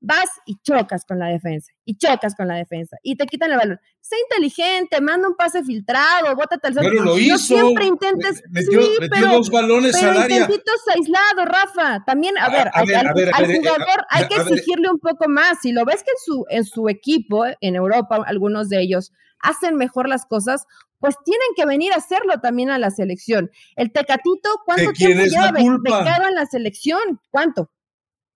vas 0.00 0.28
y 0.46 0.56
chocas 0.62 1.04
con 1.04 1.18
la 1.18 1.26
defensa, 1.26 1.72
y 1.84 1.96
chocas 1.96 2.34
con 2.34 2.48
la 2.48 2.56
defensa, 2.56 2.96
y 3.02 3.16
te 3.16 3.26
quitan 3.26 3.52
el 3.52 3.58
balón. 3.58 3.80
Sé 4.00 4.16
inteligente, 4.30 5.00
manda 5.00 5.28
un 5.28 5.36
pase 5.36 5.62
filtrado, 5.62 6.34
bótate 6.34 6.68
al 6.68 6.74
Pero 6.74 7.04
lo 7.04 7.18
hizo. 7.18 7.32
No 7.32 7.38
siempre 7.38 7.86
intentes. 7.86 8.42
Metió, 8.50 8.82
sí, 8.82 8.88
metió 9.00 9.10
pero, 9.10 9.32
dos 9.34 9.50
balones 9.50 9.96
pero 9.96 10.10
al 10.10 10.18
área. 10.18 10.40
intentitos 10.40 10.80
aislados, 10.94 11.44
Rafa. 11.44 12.04
También, 12.04 12.36
a, 12.38 12.48
ver, 12.48 12.70
al, 12.72 12.86
jugador 12.86 14.06
hay 14.08 14.26
que 14.26 14.36
exigirle 14.36 14.90
un 14.90 14.98
poco 14.98 15.28
más. 15.28 15.58
Si 15.62 15.72
lo 15.72 15.84
ves 15.84 16.02
que 16.02 16.10
en 16.10 16.18
su, 16.24 16.44
en 16.48 16.64
su 16.64 16.88
equipo, 16.88 17.44
en 17.60 17.76
Europa, 17.76 18.24
algunos 18.26 18.68
de 18.68 18.80
ellos 18.80 19.12
hacen 19.38 19.76
mejor 19.76 20.08
las 20.08 20.26
cosas, 20.26 20.66
pues 20.98 21.14
tienen 21.24 21.48
que 21.56 21.66
venir 21.66 21.92
a 21.92 21.96
hacerlo 21.96 22.40
también 22.40 22.70
a 22.70 22.78
la 22.78 22.90
selección. 22.90 23.50
El 23.76 23.92
Tecatito, 23.92 24.50
¿cuánto 24.64 24.92
tiempo 24.92 25.24
lleva 25.24 25.52
becado 25.52 26.28
en 26.28 26.34
la 26.34 26.46
selección? 26.46 27.20
¿Cuánto? 27.30 27.70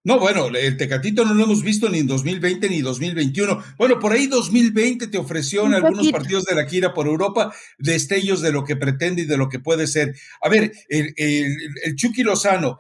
No, 0.07 0.19
bueno, 0.19 0.49
el 0.49 0.77
Tecatito 0.77 1.25
no 1.25 1.33
lo 1.33 1.45
hemos 1.45 1.63
visto 1.63 1.89
ni 1.89 2.01
en 2.01 2.07
2020 2.07 2.69
ni 2.69 2.83
2021. 2.83 3.65
Bueno, 3.79 3.99
por 3.99 4.13
ahí 4.13 4.27
2020 4.27 5.07
te 5.07 5.17
ofreció 5.17 5.65
en 5.65 5.73
algunos 5.73 6.11
partidos 6.13 6.45
de 6.45 6.55
la 6.55 6.67
gira 6.67 6.93
por 6.93 7.07
Europa 7.07 7.55
destellos 7.79 8.43
de 8.43 8.53
lo 8.53 8.65
que 8.65 8.77
pretende 8.77 9.23
y 9.23 9.25
de 9.25 9.39
lo 9.39 9.49
que 9.49 9.61
puede 9.61 9.87
ser. 9.87 10.15
A 10.43 10.51
ver, 10.51 10.73
el, 10.91 11.15
el 11.17 11.97
Chucky 11.97 12.23
Lozano, 12.23 12.79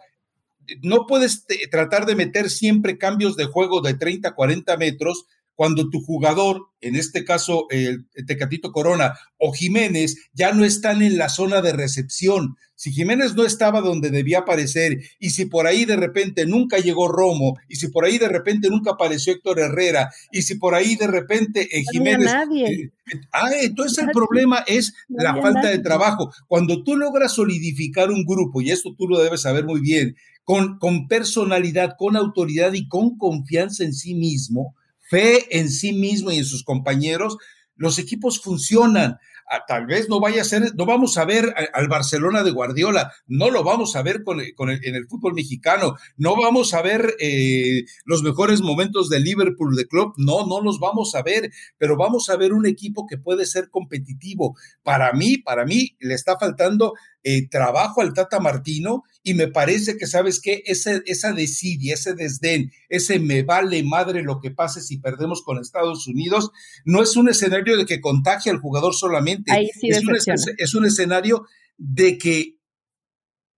no 0.82 1.06
puedes 1.06 1.46
tratar 1.70 2.04
de 2.04 2.14
meter 2.14 2.50
siempre 2.50 2.98
cambios 2.98 3.36
de 3.36 3.46
juego 3.46 3.80
de 3.80 3.94
30, 3.94 4.34
40 4.34 4.76
metros 4.76 5.24
cuando 5.54 5.88
tu 5.88 6.00
jugador, 6.02 6.62
en 6.80 6.96
este 6.96 7.24
caso 7.24 7.66
el 7.70 8.06
Tecatito 8.26 8.72
Corona 8.72 9.14
o 9.38 9.52
Jiménez, 9.52 10.16
ya 10.32 10.52
no 10.52 10.64
están 10.64 11.02
en 11.02 11.16
la 11.18 11.28
zona 11.28 11.62
de 11.62 11.72
recepción. 11.72 12.56
Si 12.76 12.90
Jiménez 12.92 13.34
no 13.34 13.44
estaba 13.44 13.80
donde 13.80 14.10
debía 14.10 14.40
aparecer 14.40 14.98
y 15.20 15.30
si 15.30 15.46
por 15.46 15.66
ahí 15.66 15.84
de 15.84 15.96
repente 15.96 16.44
nunca 16.44 16.78
llegó 16.78 17.06
Romo 17.06 17.56
y 17.68 17.76
si 17.76 17.88
por 17.88 18.04
ahí 18.04 18.18
de 18.18 18.28
repente 18.28 18.68
nunca 18.68 18.92
apareció 18.92 19.32
Héctor 19.32 19.60
Herrera 19.60 20.10
y 20.32 20.42
si 20.42 20.56
por 20.56 20.74
ahí 20.74 20.96
de 20.96 21.06
repente 21.06 21.68
eh, 21.70 21.84
Jiménez... 21.92 22.32
Eh, 22.66 22.90
ah, 23.32 23.50
entonces 23.62 23.98
el 24.04 24.10
problema 24.10 24.64
es 24.66 24.92
la 25.08 25.40
falta 25.40 25.68
de 25.68 25.78
trabajo. 25.78 26.32
Cuando 26.48 26.82
tú 26.82 26.96
logras 26.96 27.32
solidificar 27.32 28.10
un 28.10 28.24
grupo, 28.24 28.60
y 28.60 28.70
esto 28.70 28.94
tú 28.98 29.06
lo 29.06 29.18
debes 29.18 29.42
saber 29.42 29.64
muy 29.64 29.80
bien, 29.80 30.16
con, 30.42 30.78
con 30.78 31.06
personalidad, 31.06 31.94
con 31.96 32.16
autoridad 32.16 32.72
y 32.72 32.88
con 32.88 33.16
confianza 33.16 33.84
en 33.84 33.94
sí 33.94 34.14
mismo, 34.14 34.74
fe 35.14 35.58
en 35.60 35.70
sí 35.70 35.92
mismo 35.92 36.32
y 36.32 36.38
en 36.38 36.44
sus 36.44 36.64
compañeros, 36.64 37.36
los 37.76 38.00
equipos 38.00 38.40
funcionan. 38.40 39.18
Ah, 39.48 39.62
tal 39.68 39.86
vez 39.86 40.08
no 40.08 40.20
vaya 40.20 40.40
a 40.40 40.44
ser, 40.44 40.74
no 40.74 40.86
vamos 40.86 41.18
a 41.18 41.24
ver 41.26 41.54
al 41.74 41.86
Barcelona 41.86 42.42
de 42.42 42.50
Guardiola, 42.50 43.12
no 43.26 43.50
lo 43.50 43.62
vamos 43.62 43.94
a 43.94 44.02
ver 44.02 44.24
con, 44.24 44.40
en 44.40 44.94
el 44.94 45.06
fútbol 45.06 45.34
mexicano, 45.34 45.96
no 46.16 46.34
vamos 46.34 46.72
a 46.72 46.80
ver 46.80 47.14
eh, 47.20 47.84
los 48.06 48.22
mejores 48.22 48.62
momentos 48.62 49.10
de 49.10 49.20
Liverpool, 49.20 49.76
de 49.76 49.86
club, 49.86 50.14
no, 50.16 50.46
no 50.46 50.62
los 50.62 50.80
vamos 50.80 51.14
a 51.14 51.22
ver, 51.22 51.52
pero 51.76 51.96
vamos 51.96 52.30
a 52.30 52.36
ver 52.36 52.54
un 52.54 52.66
equipo 52.66 53.06
que 53.06 53.18
puede 53.18 53.44
ser 53.44 53.68
competitivo. 53.68 54.56
Para 54.82 55.12
mí, 55.12 55.36
para 55.38 55.66
mí, 55.66 55.94
le 56.00 56.14
está 56.14 56.38
faltando 56.38 56.94
eh, 57.22 57.46
trabajo 57.48 58.00
al 58.00 58.14
Tata 58.14 58.40
Martino 58.40 59.04
y 59.26 59.32
me 59.32 59.48
parece 59.48 59.96
que, 59.96 60.06
¿sabes 60.06 60.38
qué? 60.38 60.62
Ese, 60.66 61.02
esa 61.06 61.32
desidia, 61.32 61.94
ese 61.94 62.14
desdén, 62.14 62.70
ese 62.90 63.18
me 63.18 63.42
vale 63.42 63.82
madre 63.82 64.22
lo 64.22 64.38
que 64.38 64.50
pase 64.50 64.82
si 64.82 64.98
perdemos 64.98 65.42
con 65.42 65.58
Estados 65.58 66.06
Unidos, 66.06 66.50
no 66.84 67.02
es 67.02 67.16
un 67.16 67.30
escenario 67.30 67.78
de 67.78 67.86
que 67.86 68.02
contagie 68.02 68.52
al 68.52 68.58
jugador 68.58 68.94
solamente. 68.94 69.50
es, 69.82 70.04
un, 70.06 70.16
es 70.58 70.74
un 70.74 70.84
escenario 70.84 71.46
de 71.78 72.18
que 72.18 72.58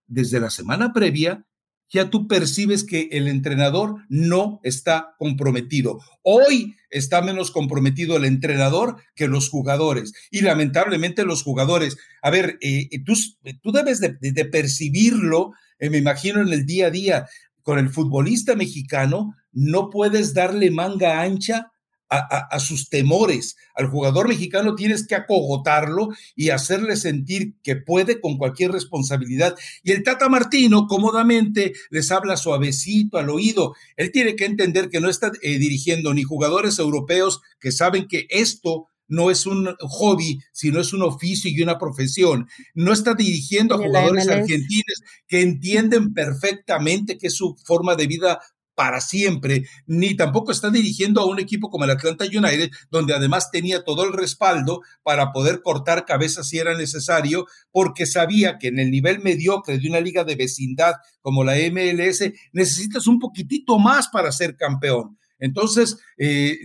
desde 0.07 0.39
la 0.39 0.49
semana 0.49 0.93
previa 0.93 1.45
ya 1.89 2.09
tú 2.09 2.27
percibes 2.27 2.83
que 2.83 3.09
el 3.11 3.27
entrenador 3.27 3.95
no 4.09 4.59
está 4.63 5.15
comprometido. 5.17 5.99
Hoy 6.21 6.75
está 6.89 7.21
menos 7.21 7.51
comprometido 7.51 8.17
el 8.17 8.25
entrenador 8.25 8.97
que 9.15 9.27
los 9.27 9.49
jugadores. 9.49 10.13
Y 10.31 10.41
lamentablemente 10.41 11.25
los 11.25 11.43
jugadores, 11.43 11.97
a 12.21 12.29
ver, 12.29 12.57
eh, 12.61 12.87
eh, 12.91 13.03
tú, 13.03 13.13
tú, 13.61 13.71
debes 13.71 13.99
de, 13.99 14.45
percibirlo, 14.45 15.53
eh, 15.79 15.89
me 15.89 15.97
imagino, 15.97 16.41
en 16.41 16.49
el 16.49 16.65
día 16.65 16.87
a 16.87 16.91
día. 16.91 17.25
Con 17.61 17.79
el 17.79 17.89
futbolista 17.89 18.55
mexicano 18.55 19.35
no 19.51 19.89
puedes 19.89 20.33
darle 20.33 20.71
manga 20.71 21.21
ancha 21.21 21.71
a, 22.09 22.59
sus 22.59 22.89
temores. 22.89 23.57
Al 23.75 23.87
jugador 23.87 24.27
mexicano 24.27 24.75
tienes 24.75 25.05
que 25.05 25.15
acogotarlo 25.15 26.09
y 26.35 26.49
hacerle 26.49 26.95
sentir 26.95 27.55
que 27.63 27.75
puede 27.75 28.21
con 28.21 28.37
cualquier 28.37 28.71
responsabilidad. 28.71 29.55
Y 29.83 29.91
el 29.91 30.03
Tata 30.03 30.29
Martino 30.29 30.87
cómodamente 30.87 31.73
les 31.89 32.11
habla 32.11 32.37
suavecito 32.37 33.17
al 33.17 33.29
oído. 33.29 33.75
Él 33.95 34.11
tiene 34.11 34.35
que 34.35 34.45
entender 34.45 34.89
que 34.89 35.01
no 35.01 35.09
está 35.09 35.31
eh, 35.41 35.57
dirigiendo 35.57 36.13
ni 36.13 36.23
jugadores 36.23 36.79
europeos 36.79 37.41
que 37.59 37.71
saben 37.71 38.07
que 38.07 38.27
esto 38.29 38.89
no 39.09 39.31
es 39.31 39.45
un 39.45 39.73
hobby, 39.79 40.39
sino 40.51 40.81
es 40.81 40.93
un 40.93 41.01
oficio 41.01 41.49
y 41.49 41.61
una 41.61 41.77
profesión. 41.77 42.47
No 42.73 42.91
está 42.91 43.13
dirigiendo 43.13 43.75
a 43.75 43.77
jugadores 43.77 44.27
argentinos 44.27 45.01
que 45.27 45.41
entienden 45.41 46.13
perfectamente 46.13 47.17
que 47.17 47.27
es 47.27 47.33
su 47.33 47.55
forma 47.63 47.95
de 47.95 48.07
vida 48.07 48.39
para 48.77 49.01
siempre, 49.01 49.63
ni 49.87 50.15
tampoco 50.15 50.51
está 50.51 50.69
dirigiendo 50.69 51.19
a 51.19 51.25
un 51.25 51.39
equipo 51.39 51.71
como 51.71 51.85
el 51.85 51.89
Atlanta 51.89 52.25
United, 52.25 52.69
donde 52.91 53.15
además 53.15 53.49
tenía 53.49 53.83
todo 53.83 54.03
el 54.03 54.13
respaldo 54.13 54.81
para 55.01 55.31
poder 55.31 55.63
cortar 55.63 56.05
cabezas 56.05 56.47
si 56.47 56.59
era 56.59 56.77
necesario, 56.77 57.47
porque 57.71 58.05
sabía 58.05 58.59
que 58.59 58.67
en 58.67 58.77
el 58.77 58.91
nivel 58.91 59.19
mediocre 59.23 59.79
de 59.79 59.89
una 59.89 59.99
liga 59.99 60.23
de 60.23 60.35
vecindad 60.35 60.93
como 61.21 61.43
la 61.43 61.55
MLS 61.55 62.31
necesitas 62.53 63.07
un 63.07 63.17
poquitito 63.17 63.79
más 63.79 64.09
para 64.09 64.31
ser 64.31 64.55
campeón. 64.55 65.17
Entonces, 65.39 65.99
eh, 66.17 66.57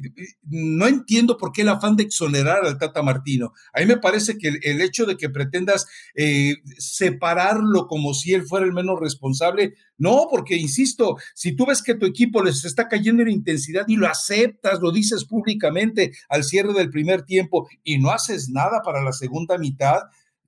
no 0.42 0.86
entiendo 0.86 1.36
por 1.36 1.52
qué 1.52 1.62
el 1.62 1.68
afán 1.68 1.96
de 1.96 2.04
exonerar 2.04 2.64
al 2.64 2.78
Tata 2.78 3.02
Martino. 3.02 3.52
A 3.72 3.80
mí 3.80 3.86
me 3.86 3.98
parece 3.98 4.38
que 4.38 4.48
el, 4.48 4.80
hecho 4.80 5.06
de 5.06 5.16
que 5.16 5.28
pretendas 5.28 5.86
eh, 6.14 6.56
separarlo 6.78 7.86
como 7.86 8.14
si 8.14 8.32
él 8.34 8.44
fuera 8.44 8.66
el 8.66 8.72
menos 8.72 8.98
responsable, 8.98 9.74
no, 9.98 10.26
porque 10.30 10.56
insisto, 10.56 11.16
si 11.34 11.54
tú 11.54 11.66
ves 11.66 11.82
que 11.82 11.94
tu 11.94 12.06
equipo 12.06 12.42
les 12.42 12.64
está 12.64 12.88
cayendo 12.88 13.22
en 13.22 13.28
intensidad 13.30 13.84
y 13.86 13.96
lo 13.96 14.08
aceptas, 14.08 14.80
lo 14.80 14.90
dices 14.90 15.24
públicamente 15.24 16.12
al 16.28 16.44
cierre 16.44 16.72
del 16.72 16.90
primer 16.90 17.22
tiempo 17.22 17.68
y 17.84 17.98
no 17.98 18.10
haces 18.10 18.48
nada 18.48 18.80
para 18.84 19.02
la 19.02 19.12
segunda 19.12 19.58
mitad, 19.58 20.00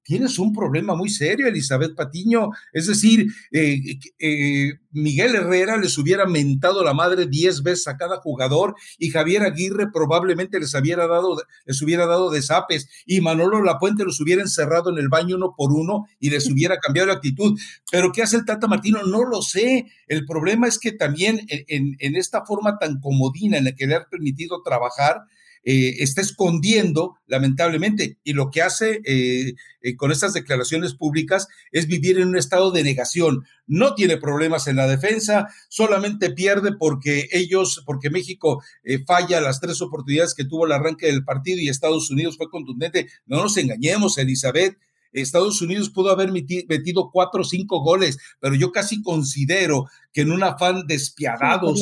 tienes 0.04 0.38
un 0.38 0.52
problema 0.52 0.94
muy 0.94 1.08
serio, 1.08 1.48
Elizabeth 1.48 1.96
Patiño. 1.96 2.50
Es 2.72 2.86
decir, 2.86 3.26
eh, 3.50 3.80
eh, 4.18 4.74
Miguel 4.92 5.34
Herrera 5.34 5.76
les 5.78 5.96
hubiera 5.98 6.26
mentado 6.26 6.84
la 6.84 6.92
madre 6.94 7.26
diez 7.26 7.62
veces 7.62 7.88
a 7.88 7.96
cada 7.96 8.18
jugador 8.18 8.74
y 8.98 9.10
Javier 9.10 9.42
Aguirre 9.42 9.90
probablemente 9.90 10.60
les, 10.60 10.74
hubiera 10.74 11.06
dado, 11.06 11.42
les 11.64 11.82
hubiera 11.82 12.06
dado 12.06 12.30
desapes 12.30 12.86
y 13.06 13.20
Manolo 13.20 13.62
Lapuente 13.62 14.04
los 14.04 14.20
hubiera 14.20 14.42
encerrado 14.42 14.90
en 14.90 14.98
el 14.98 15.08
baño 15.08 15.36
uno 15.36 15.54
por 15.56 15.72
uno 15.72 16.04
y 16.20 16.30
les 16.30 16.48
hubiera 16.52 16.78
cambiado 16.78 17.08
la 17.08 17.14
actitud. 17.14 17.58
Pero 17.90 18.12
¿qué 18.12 18.22
hace 18.22 18.36
el 18.36 18.44
Tata 18.44 18.68
Martino? 18.68 19.02
No 19.04 19.24
lo 19.24 19.40
sé. 19.40 19.86
El 20.06 20.26
problema 20.26 20.68
es 20.68 20.78
que 20.78 20.92
también 20.92 21.40
en, 21.48 21.96
en 21.98 22.16
esta 22.16 22.44
forma 22.44 22.78
tan 22.78 23.00
comodina 23.00 23.56
en 23.56 23.64
la 23.64 23.72
que 23.72 23.86
le 23.86 23.94
ha 23.94 24.04
permitido 24.04 24.62
trabajar, 24.62 25.22
eh, 25.64 26.02
está 26.02 26.20
escondiendo, 26.20 27.16
lamentablemente, 27.26 28.18
y 28.22 28.34
lo 28.34 28.50
que 28.50 28.60
hace 28.60 29.00
eh, 29.04 29.54
eh, 29.80 29.96
con 29.96 30.12
estas 30.12 30.34
declaraciones 30.34 30.94
públicas 30.94 31.48
es 31.72 31.86
vivir 31.86 32.18
en 32.18 32.28
un 32.28 32.36
estado 32.36 32.70
de 32.70 32.82
negación. 32.82 33.46
No 33.66 33.94
tiene 33.94 34.18
problemas 34.18 34.68
en 34.68 34.76
la 34.76 34.86
defensa, 34.86 35.48
solamente 35.68 36.30
pierde 36.30 36.72
porque 36.78 37.28
ellos, 37.32 37.82
porque 37.86 38.10
México 38.10 38.62
falla 39.06 39.40
las 39.40 39.60
tres 39.60 39.80
oportunidades 39.80 40.34
que 40.34 40.44
tuvo 40.44 40.66
el 40.66 40.72
arranque 40.72 41.06
del 41.06 41.24
partido 41.24 41.60
y 41.60 41.68
Estados 41.70 42.10
Unidos 42.10 42.36
fue 42.36 42.50
contundente. 42.50 43.08
No 43.24 43.42
nos 43.42 43.56
engañemos, 43.56 44.18
Elizabeth. 44.18 44.76
Estados 45.22 45.62
Unidos 45.62 45.90
pudo 45.90 46.10
haber 46.10 46.32
metido 46.32 47.10
cuatro 47.12 47.42
o 47.42 47.44
cinco 47.44 47.82
goles, 47.82 48.18
pero 48.40 48.54
yo 48.54 48.72
casi 48.72 49.02
considero 49.02 49.86
que 50.12 50.22
en 50.22 50.32
un 50.32 50.42
afán 50.42 50.86
despiadado, 50.86 51.74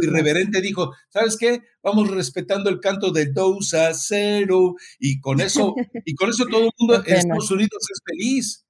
irreverente, 0.00 0.60
dijo, 0.60 0.92
¿sabes 1.08 1.36
qué? 1.36 1.62
Vamos 1.82 2.10
respetando 2.10 2.70
el 2.70 2.80
canto 2.80 3.10
de 3.10 3.26
2 3.26 3.74
a 3.74 3.94
0 3.94 4.74
y 4.98 5.20
con 5.20 5.40
eso, 5.40 5.74
y 6.04 6.14
con 6.14 6.30
eso 6.30 6.46
todo 6.46 6.64
el 6.64 6.70
mundo 6.78 7.02
en 7.04 7.16
Estados 7.16 7.50
Unidos 7.50 7.78
es 7.90 8.00
feliz. 8.04 8.64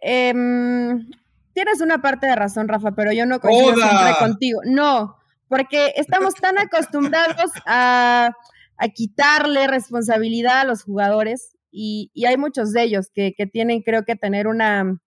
Em, 0.00 1.10
tienes 1.52 1.80
una 1.80 2.00
parte 2.00 2.26
de 2.26 2.36
razón, 2.36 2.68
Rafa, 2.68 2.92
pero 2.92 3.12
yo 3.12 3.26
no 3.26 3.40
coincido 3.40 3.76
siempre 3.76 4.14
contigo. 4.18 4.60
No, 4.64 5.16
porque 5.48 5.92
estamos 5.96 6.34
tan 6.34 6.58
acostumbrados 6.58 7.50
a 7.66 8.32
a 8.76 8.88
quitarle 8.88 9.66
responsabilidad 9.66 10.60
a 10.60 10.64
los 10.64 10.82
jugadores 10.82 11.56
y, 11.72 12.10
hay 12.26 12.36
muchos 12.36 12.72
de 12.72 12.82
ellos 12.82 13.10
que, 13.14 13.34
tienen, 13.50 13.82
creo 13.82 14.04
que, 14.04 14.14
tener 14.14 14.46
una, 14.46 15.00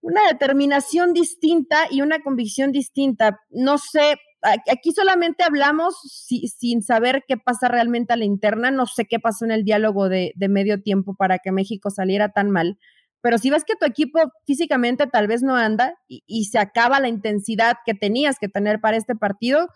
una 0.00 0.26
determinación 0.28 1.12
distinta 1.12 1.86
y 1.90 2.00
una 2.00 2.20
convicción 2.20 2.72
distinta. 2.72 3.38
No 3.50 3.76
sé, 3.76 4.16
aquí 4.42 4.92
solamente 4.92 5.44
hablamos 5.44 5.94
sin 6.00 6.82
saber 6.82 7.24
qué 7.28 7.36
pasa 7.36 7.68
realmente 7.68 8.14
a 8.14 8.16
la 8.16 8.24
interna, 8.24 8.70
no 8.70 8.86
sé 8.86 9.04
qué 9.04 9.20
pasó 9.20 9.44
en 9.44 9.50
el 9.50 9.64
diálogo 9.64 10.08
de, 10.08 10.32
medio 10.48 10.82
tiempo 10.82 11.14
para 11.14 11.38
que 11.38 11.52
México 11.52 11.90
saliera 11.90 12.30
tan 12.30 12.50
mal, 12.50 12.78
pero 13.20 13.36
si 13.36 13.50
ves 13.50 13.64
que 13.64 13.76
tu 13.76 13.84
equipo 13.84 14.18
físicamente 14.46 15.06
tal 15.06 15.26
vez 15.26 15.42
no 15.42 15.54
anda 15.54 15.94
y 16.08 16.44
se 16.46 16.58
acaba 16.58 17.00
la 17.00 17.08
intensidad 17.08 17.76
que 17.84 17.92
tenías 17.92 18.38
que 18.40 18.48
tener 18.48 18.80
para 18.80 18.96
este 18.96 19.14
partido, 19.14 19.68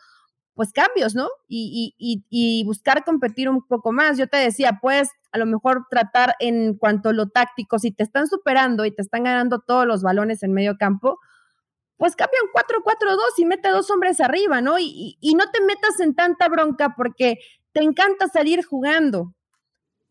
pues 0.55 0.73
cambios, 0.73 1.15
¿no? 1.15 1.29
Y, 1.49 1.95
y, 1.99 2.25
y, 2.31 2.65
buscar 2.65 3.05
competir 3.05 3.49
un 3.49 3.67
poco 3.67 3.93
más. 3.93 4.17
Yo 4.17 4.29
te 4.29 4.37
decía, 4.37 4.79
pues 4.81 5.11
a 5.33 5.39
lo 5.39 5.47
mejor 5.47 5.87
tratar 5.91 6.35
en 6.39 6.77
cuanto 6.77 7.09
a 7.09 7.13
lo 7.13 7.29
táctico, 7.29 7.79
si 7.79 7.91
te 7.91 8.05
están 8.05 8.29
superando 8.29 8.85
y 8.85 8.93
te 8.93 9.03
están 9.03 9.25
ganando 9.25 9.61
todos 9.61 9.87
los 9.87 10.03
balones 10.03 10.43
en 10.45 10.53
medio 10.53 10.77
campo, 10.79 11.19
pues 11.97 12.17
cambia 12.17 12.39
un 12.43 12.51
4-4-2 12.51 13.19
y 13.39 13.45
mete 13.47 13.69
dos 13.71 13.91
hombres 13.91 14.21
arriba, 14.21 14.61
¿no? 14.61 14.79
Y, 14.79 15.17
y 15.21 15.35
no 15.35 15.51
te 15.51 15.61
metas 15.63 15.99
en 16.01 16.15
tanta 16.15 16.49
bronca 16.49 16.95
porque 16.97 17.39
te 17.73 17.83
encanta 17.83 18.29
salir 18.29 18.65
jugando. 18.65 19.35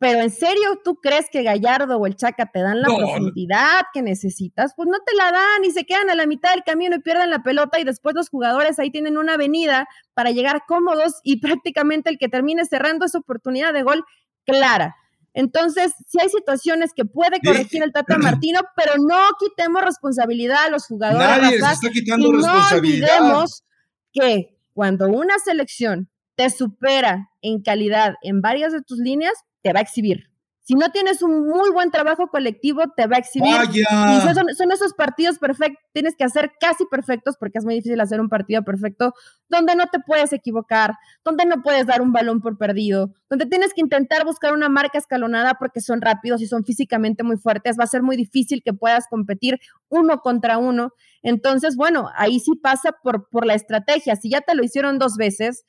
Pero 0.04 0.20
en 0.20 0.32
serio, 0.32 0.82
¿tú 0.84 0.96
crees 0.96 1.30
que 1.32 1.44
Gallardo 1.44 1.98
o 1.98 2.06
el 2.06 2.18
Chaca 2.18 2.52
te 2.52 2.60
dan 2.60 2.82
la 2.82 2.88
profundidad 2.88 3.84
que 3.94 4.02
necesitas? 4.02 4.74
Pues 4.76 4.90
no 4.90 4.98
te 5.00 5.16
la 5.16 5.32
dan 5.32 5.64
y 5.64 5.72
se 5.72 5.86
quedan 5.86 6.10
a 6.10 6.16
la 6.16 6.26
mitad 6.26 6.52
del 6.52 6.66
camino 6.66 6.98
y 6.98 7.00
pierden 7.00 7.30
la 7.30 7.42
pelota 7.42 7.80
y 7.80 7.86
después 7.86 8.14
los 8.14 8.28
jugadores 8.28 8.80
ahí 8.80 8.92
tienen 8.92 9.18
una 9.18 9.36
avenida 9.36 9.88
para 10.14 10.32
llegar 10.32 10.64
cómodos 10.68 11.22
y 11.24 11.38
prácticamente 11.40 12.10
el 12.10 12.18
que 12.18 12.28
termine 12.28 12.66
cerrando 12.66 13.06
esa 13.06 13.20
oportunidad 13.20 13.72
de 13.72 13.84
gol 13.84 14.04
clara. 14.46 14.98
Entonces, 15.34 15.94
sí 16.06 16.18
hay 16.22 16.28
situaciones 16.28 16.92
que 16.94 17.06
puede 17.06 17.40
corregir 17.40 17.82
el 17.82 17.94
Tata 17.94 18.18
Martino, 18.18 18.60
pero 18.76 18.96
no 18.98 19.22
quitemos 19.40 19.86
responsabilidad 19.86 20.66
a 20.66 20.70
los 20.70 20.86
jugadores. 20.86 21.42
Nadie 21.42 21.56
está 21.56 21.90
quitando 21.90 22.30
responsabilidad. 22.30 23.08
No 23.08 23.26
olvidemos 23.26 23.64
que 24.12 24.60
cuando 24.74 25.08
una 25.08 25.40
selección 25.40 26.10
te 26.36 26.50
supera 26.50 27.30
en 27.44 27.62
calidad 27.62 28.16
en 28.24 28.42
varias 28.42 28.74
de 28.74 28.82
tus 28.82 28.98
líneas, 28.98 29.34
te 29.62 29.74
va 29.74 29.80
a 29.80 29.84
exhibir. 29.84 30.34
Si 30.66 30.76
no 30.76 30.90
tienes 30.92 31.22
un 31.22 31.46
muy 31.46 31.72
buen 31.72 31.92
trabajo 31.92 32.28
colectivo, 32.28 32.84
te 32.96 33.06
va 33.06 33.18
a 33.18 33.20
exhibir. 33.20 33.54
Y 33.76 34.56
son, 34.56 34.72
esos 34.72 34.94
partidos 34.94 35.38
perfectos, 35.38 35.84
tienes 35.92 36.16
que 36.16 36.24
hacer 36.24 36.54
casi 36.58 36.86
perfectos, 36.86 37.36
porque 37.38 37.58
es 37.58 37.66
muy 37.66 37.76
difícil 37.76 38.00
hacer 38.00 38.22
un 38.22 38.30
partido 38.30 38.64
perfecto, 38.64 39.14
donde 39.50 39.76
no 39.76 39.88
te 39.88 40.00
puedes 40.00 40.32
equivocar, 40.32 40.94
donde 41.26 41.46
no 41.46 41.62
puedes 41.64 41.86
dar 41.86 42.02
un 42.02 42.14
balón 42.14 42.40
por 42.40 42.58
perdido, 42.58 43.14
donde 43.30 43.46
tienes 43.46 43.74
que 43.74 43.82
intentar 43.82 44.24
buscar 44.24 44.54
una 44.54 44.70
marca 44.70 44.98
escalonada 44.98 45.56
porque 45.60 45.82
son 45.82 46.00
rápidos 46.00 46.42
y 46.42 46.48
son 46.48 46.64
físicamente 46.64 47.24
muy 47.24 47.36
fuertes. 47.36 47.76
Va 47.78 47.84
a 47.84 47.88
ser 47.88 48.02
muy 48.02 48.16
difícil 48.16 48.64
que 48.64 48.72
puedas 48.72 49.08
competir 49.10 49.60
uno 49.90 50.20
contra 50.20 50.60
uno. 50.60 50.94
Entonces, 51.24 51.76
bueno, 51.76 52.10
ahí 52.16 52.40
sí 52.40 52.54
pasa 52.56 52.96
por, 53.04 53.28
por 53.28 53.46
la 53.46 53.56
estrategia. 53.56 54.16
Si 54.16 54.30
ya 54.30 54.40
te 54.40 54.56
lo 54.56 54.64
hicieron 54.64 54.98
dos 54.98 55.18
veces, 55.18 55.66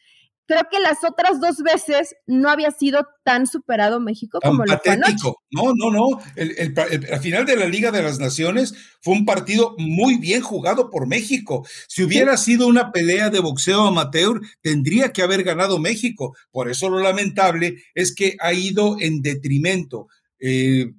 creo 0.46 0.62
que 0.70 0.80
las 0.80 1.04
otras 1.04 1.40
dos 1.40 1.58
veces 1.58 2.14
no 2.26 2.50
había 2.50 2.70
sido 2.70 3.06
tan 3.24 3.46
superado 3.46 4.00
México 4.00 4.38
como 4.42 4.64
lo 4.64 4.78
fue 4.78 4.96
No, 5.50 5.72
no, 5.74 5.90
no. 5.90 6.20
El, 6.36 6.74
final 7.20 7.46
de 7.46 7.56
la 7.56 7.66
Liga 7.66 7.90
de 7.90 8.02
las 8.02 8.18
Naciones 8.18 8.74
fue 9.00 9.14
un 9.14 9.24
partido 9.24 9.74
muy 9.78 10.18
bien 10.18 10.42
jugado 10.42 10.90
por 10.90 11.06
México. 11.06 11.66
Si 11.88 12.02
hubiera 12.02 12.36
sido 12.36 12.66
una 12.66 12.92
pelea 12.92 13.30
de 13.30 13.40
boxeo 13.40 13.86
amateur, 13.86 14.40
tendría 14.60 15.12
que 15.12 15.22
haber 15.22 15.42
ganado 15.42 15.78
México. 15.78 16.36
Por 16.50 16.70
eso 16.70 16.90
lo 16.90 17.00
lamentable 17.00 17.82
es 17.94 18.14
que 18.14 18.36
ha 18.40 18.52
ido 18.52 18.96
en 19.00 19.22
detrimento. 19.22 20.08
Eh, 20.46 20.92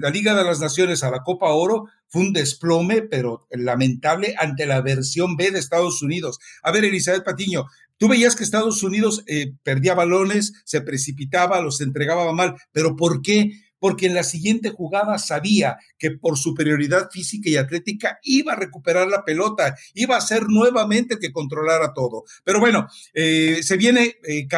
la 0.00 0.10
Liga 0.10 0.34
de 0.34 0.44
las 0.44 0.60
Naciones 0.60 1.02
a 1.02 1.10
la 1.10 1.22
Copa 1.22 1.48
Oro 1.48 1.86
fue 2.08 2.22
un 2.22 2.34
desplome, 2.34 3.00
pero 3.00 3.46
lamentable 3.50 4.34
ante 4.38 4.66
la 4.66 4.82
versión 4.82 5.36
B 5.36 5.50
de 5.50 5.58
Estados 5.58 6.02
Unidos. 6.02 6.38
A 6.62 6.70
ver, 6.70 6.84
Elizabeth 6.84 7.24
Patiño, 7.24 7.64
Tú 8.02 8.08
veías 8.08 8.34
que 8.34 8.42
Estados 8.42 8.82
Unidos 8.82 9.22
eh, 9.28 9.52
perdía 9.62 9.94
balones, 9.94 10.54
se 10.64 10.80
precipitaba, 10.80 11.60
los 11.60 11.80
entregaba 11.80 12.32
mal, 12.32 12.56
pero 12.72 12.96
¿por 12.96 13.22
qué? 13.22 13.52
Porque 13.78 14.06
en 14.06 14.14
la 14.14 14.24
siguiente 14.24 14.70
jugada 14.70 15.18
sabía 15.18 15.76
que 15.98 16.10
por 16.10 16.36
superioridad 16.36 17.10
física 17.12 17.48
y 17.48 17.54
atlética 17.54 18.18
iba 18.24 18.54
a 18.54 18.56
recuperar 18.56 19.06
la 19.06 19.24
pelota, 19.24 19.76
iba 19.94 20.16
a 20.16 20.20
ser 20.20 20.48
nuevamente 20.48 21.20
que 21.20 21.30
controlara 21.30 21.92
todo. 21.94 22.24
Pero 22.42 22.58
bueno, 22.58 22.88
eh, 23.14 23.60
se 23.62 23.76
viene 23.76 24.16
eh, 24.24 24.48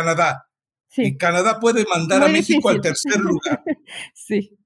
Canadá. 0.95 1.09
Y 1.09 1.17
Canadá 1.17 1.61
puede 1.61 1.85
mandar 1.85 2.23
a 2.23 2.29
México 2.29 2.69
al 2.69 2.81
tercer 2.81 3.19
lugar. 3.21 3.63
sí. 4.15 4.57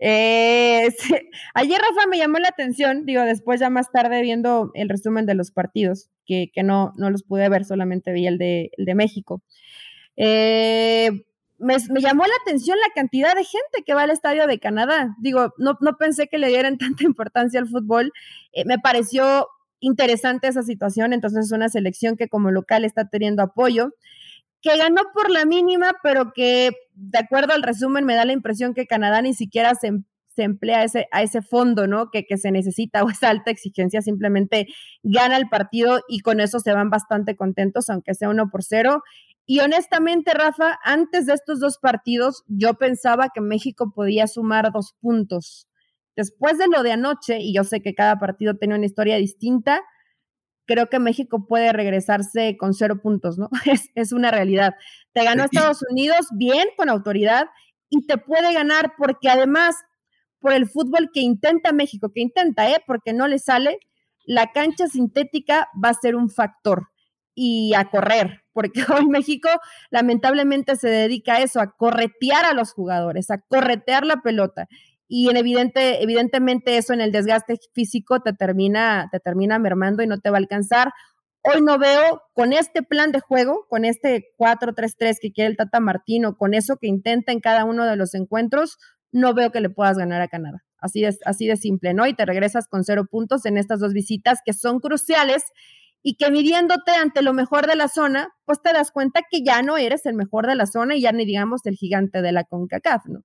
Ayer 0.00 1.30
Rafa 1.54 2.06
me 2.08 2.18
llamó 2.18 2.38
la 2.38 2.48
atención, 2.48 3.04
digo, 3.04 3.22
después 3.22 3.60
ya 3.60 3.70
más 3.70 3.90
tarde 3.90 4.22
viendo 4.22 4.70
el 4.74 4.88
resumen 4.88 5.26
de 5.26 5.34
los 5.34 5.50
partidos, 5.50 6.08
que, 6.26 6.50
no, 6.62 6.92
no 6.96 7.10
los 7.10 7.22
pude 7.24 7.48
ver, 7.48 7.64
solamente 7.64 8.12
vi 8.12 8.26
el 8.26 8.38
de, 8.38 8.70
el 8.76 8.84
de 8.84 8.94
México. 8.94 9.42
Eh, 10.16 11.10
me, 11.58 11.76
llamó 12.00 12.24
la 12.24 12.34
atención 12.42 12.78
la 12.78 12.92
cantidad 12.94 13.34
de 13.34 13.44
gente 13.44 13.82
que 13.84 13.94
va 13.94 14.02
al 14.02 14.10
estadio 14.10 14.46
de 14.46 14.58
Canadá. 14.58 15.16
Digo, 15.20 15.54
no, 15.58 15.76
no 15.80 15.96
pensé 15.96 16.28
que 16.28 16.38
le 16.38 16.48
dieran 16.48 16.78
tanta 16.78 17.04
importancia 17.04 17.60
al 17.60 17.68
fútbol. 17.68 18.12
Eh, 18.52 18.64
me 18.64 18.78
pareció 18.78 19.48
interesante 19.80 20.48
esa 20.48 20.62
situación, 20.62 21.12
entonces 21.12 21.46
es 21.46 21.52
una 21.52 21.68
selección 21.68 22.16
que 22.16 22.28
como 22.28 22.50
local 22.50 22.84
está 22.84 23.08
teniendo 23.08 23.42
apoyo, 23.42 23.92
que 24.60 24.76
ganó 24.76 25.02
por 25.14 25.30
la 25.30 25.44
mínima, 25.44 25.94
pero 26.02 26.32
que 26.32 26.70
de 26.94 27.18
acuerdo 27.18 27.52
al 27.52 27.62
resumen 27.62 28.04
me 28.04 28.14
da 28.14 28.24
la 28.24 28.32
impresión 28.32 28.74
que 28.74 28.86
Canadá 28.86 29.22
ni 29.22 29.34
siquiera 29.34 29.74
se, 29.74 29.92
se 30.34 30.42
emplea 30.42 30.84
ese, 30.84 31.08
a 31.12 31.22
ese 31.22 31.42
fondo, 31.42 31.86
¿no? 31.86 32.10
Que, 32.10 32.24
que 32.24 32.36
se 32.38 32.50
necesita 32.50 33.02
o 33.04 33.10
esa 33.10 33.30
alta 33.30 33.50
exigencia, 33.50 34.02
simplemente 34.02 34.66
gana 35.02 35.36
el 35.36 35.48
partido 35.48 36.00
y 36.08 36.20
con 36.20 36.40
eso 36.40 36.60
se 36.60 36.72
van 36.72 36.90
bastante 36.90 37.36
contentos, 37.36 37.88
aunque 37.90 38.14
sea 38.14 38.30
uno 38.30 38.50
por 38.50 38.62
cero. 38.62 39.02
Y 39.50 39.60
honestamente, 39.60 40.34
Rafa, 40.34 40.78
antes 40.84 41.24
de 41.24 41.32
estos 41.32 41.58
dos 41.58 41.78
partidos, 41.78 42.44
yo 42.48 42.74
pensaba 42.74 43.30
que 43.32 43.40
México 43.40 43.92
podía 43.94 44.26
sumar 44.26 44.70
dos 44.72 44.94
puntos. 45.00 45.66
Después 46.14 46.58
de 46.58 46.66
lo 46.66 46.82
de 46.82 46.92
anoche, 46.92 47.38
y 47.40 47.54
yo 47.54 47.64
sé 47.64 47.80
que 47.80 47.94
cada 47.94 48.18
partido 48.18 48.56
tiene 48.56 48.74
una 48.74 48.84
historia 48.84 49.16
distinta, 49.16 49.80
creo 50.68 50.88
que 50.88 51.00
México 51.00 51.46
puede 51.46 51.72
regresarse 51.72 52.56
con 52.58 52.74
cero 52.74 53.00
puntos, 53.02 53.38
¿no? 53.38 53.48
Es, 53.66 53.90
es 53.96 54.12
una 54.12 54.30
realidad. 54.30 54.74
Te 55.12 55.24
ganó 55.24 55.44
Estados 55.44 55.82
Unidos 55.90 56.28
bien, 56.32 56.68
con 56.76 56.88
autoridad, 56.90 57.46
y 57.88 58.06
te 58.06 58.18
puede 58.18 58.52
ganar 58.52 58.92
porque 58.96 59.30
además, 59.30 59.74
por 60.38 60.52
el 60.52 60.68
fútbol 60.68 61.10
que 61.12 61.20
intenta 61.20 61.72
México, 61.72 62.12
que 62.14 62.20
intenta, 62.20 62.70
¿eh? 62.70 62.76
Porque 62.86 63.14
no 63.14 63.26
le 63.26 63.38
sale, 63.38 63.78
la 64.24 64.52
cancha 64.52 64.86
sintética 64.86 65.68
va 65.82 65.88
a 65.88 65.94
ser 65.94 66.14
un 66.14 66.28
factor 66.28 66.88
y 67.34 67.72
a 67.74 67.88
correr, 67.88 68.42
porque 68.52 68.84
hoy 68.92 69.06
México 69.06 69.48
lamentablemente 69.90 70.76
se 70.76 70.88
dedica 70.88 71.36
a 71.36 71.40
eso, 71.40 71.60
a 71.60 71.72
corretear 71.72 72.44
a 72.44 72.52
los 72.52 72.72
jugadores, 72.72 73.30
a 73.30 73.40
corretear 73.40 74.04
la 74.04 74.20
pelota. 74.20 74.68
Y 75.08 75.30
en 75.30 75.38
evidente, 75.38 76.02
evidentemente 76.02 76.76
eso 76.76 76.92
en 76.92 77.00
el 77.00 77.12
desgaste 77.12 77.56
físico 77.72 78.20
te 78.20 78.34
termina, 78.34 79.08
te 79.10 79.20
termina 79.20 79.58
mermando 79.58 80.02
y 80.02 80.06
no 80.06 80.20
te 80.20 80.30
va 80.30 80.36
a 80.36 80.40
alcanzar. 80.40 80.92
Hoy 81.42 81.62
no 81.62 81.78
veo 81.78 82.22
con 82.34 82.52
este 82.52 82.82
plan 82.82 83.10
de 83.10 83.20
juego, 83.20 83.64
con 83.68 83.86
este 83.86 84.26
4-3-3 84.36 85.16
que 85.20 85.32
quiere 85.32 85.50
el 85.50 85.56
Tata 85.56 85.80
Martino, 85.80 86.36
con 86.36 86.52
eso 86.52 86.76
que 86.76 86.88
intenta 86.88 87.32
en 87.32 87.40
cada 87.40 87.64
uno 87.64 87.86
de 87.86 87.96
los 87.96 88.14
encuentros, 88.14 88.76
no 89.10 89.32
veo 89.32 89.50
que 89.50 89.60
le 89.60 89.70
puedas 89.70 89.96
ganar 89.96 90.20
a 90.20 90.28
Canadá. 90.28 90.62
Así 90.78 91.00
de, 91.00 91.16
así 91.24 91.46
de 91.46 91.56
simple, 91.56 91.94
¿no? 91.94 92.06
Y 92.06 92.14
te 92.14 92.26
regresas 92.26 92.68
con 92.68 92.84
cero 92.84 93.06
puntos 93.10 93.46
en 93.46 93.56
estas 93.56 93.80
dos 93.80 93.94
visitas 93.94 94.40
que 94.44 94.52
son 94.52 94.78
cruciales 94.78 95.44
y 96.02 96.16
que 96.16 96.30
midiéndote 96.30 96.92
ante 96.92 97.22
lo 97.22 97.32
mejor 97.32 97.66
de 97.66 97.76
la 97.76 97.88
zona, 97.88 98.28
pues 98.44 98.60
te 98.62 98.72
das 98.72 98.90
cuenta 98.92 99.22
que 99.28 99.42
ya 99.42 99.62
no 99.62 99.76
eres 99.76 100.06
el 100.06 100.14
mejor 100.14 100.46
de 100.46 100.54
la 100.54 100.66
zona 100.66 100.96
y 100.96 101.00
ya 101.00 101.12
ni 101.12 101.24
digamos 101.24 101.64
el 101.66 101.74
gigante 101.76 102.22
de 102.22 102.32
la 102.32 102.44
CONCACAF, 102.44 103.06
¿no? 103.06 103.24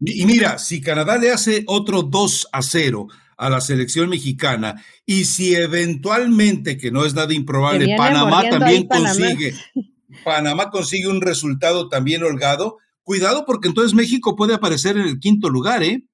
Y 0.00 0.26
mira, 0.26 0.58
si 0.58 0.80
Canadá 0.80 1.16
le 1.16 1.30
hace 1.30 1.64
otro 1.66 2.02
2 2.02 2.48
a 2.52 2.62
0 2.62 3.06
a 3.36 3.50
la 3.50 3.60
selección 3.60 4.08
mexicana 4.08 4.82
y 5.06 5.24
si 5.24 5.54
eventualmente, 5.54 6.76
que 6.76 6.90
no 6.90 7.04
es 7.04 7.14
nada 7.14 7.32
improbable, 7.32 7.96
Panamá 7.96 8.48
también 8.48 8.86
consigue, 8.86 9.54
Panamá 10.24 10.70
consigue 10.70 11.08
un 11.08 11.20
resultado 11.20 11.88
también 11.88 12.22
holgado, 12.22 12.78
cuidado 13.02 13.44
porque 13.46 13.68
entonces 13.68 13.94
México 13.94 14.36
puede 14.36 14.54
aparecer 14.54 14.96
en 14.96 15.04
el 15.04 15.18
quinto 15.18 15.48
lugar, 15.48 15.82
¿eh? 15.82 16.04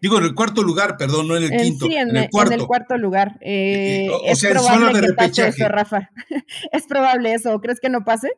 Digo, 0.00 0.16
en 0.16 0.24
el 0.24 0.34
cuarto 0.34 0.62
lugar, 0.62 0.96
perdón, 0.96 1.28
no 1.28 1.36
en 1.36 1.42
el 1.42 1.50
quinto. 1.50 1.86
Sí, 1.86 1.94
en, 1.94 2.16
el, 2.16 2.30
cuarto. 2.30 2.96
lugar. 2.96 3.36
Eh, 3.42 4.08
o 4.10 4.24
es 4.24 4.38
sea, 4.38 4.52
probable 4.52 4.98
de 4.98 5.06
que 5.08 5.12
pase 5.12 5.48
eso, 5.48 5.68
Rafa. 5.68 6.10
es 6.72 6.86
probable 6.86 7.34
eso. 7.34 7.60
¿Crees 7.60 7.80
que 7.80 7.90
no 7.90 8.02
pase? 8.02 8.30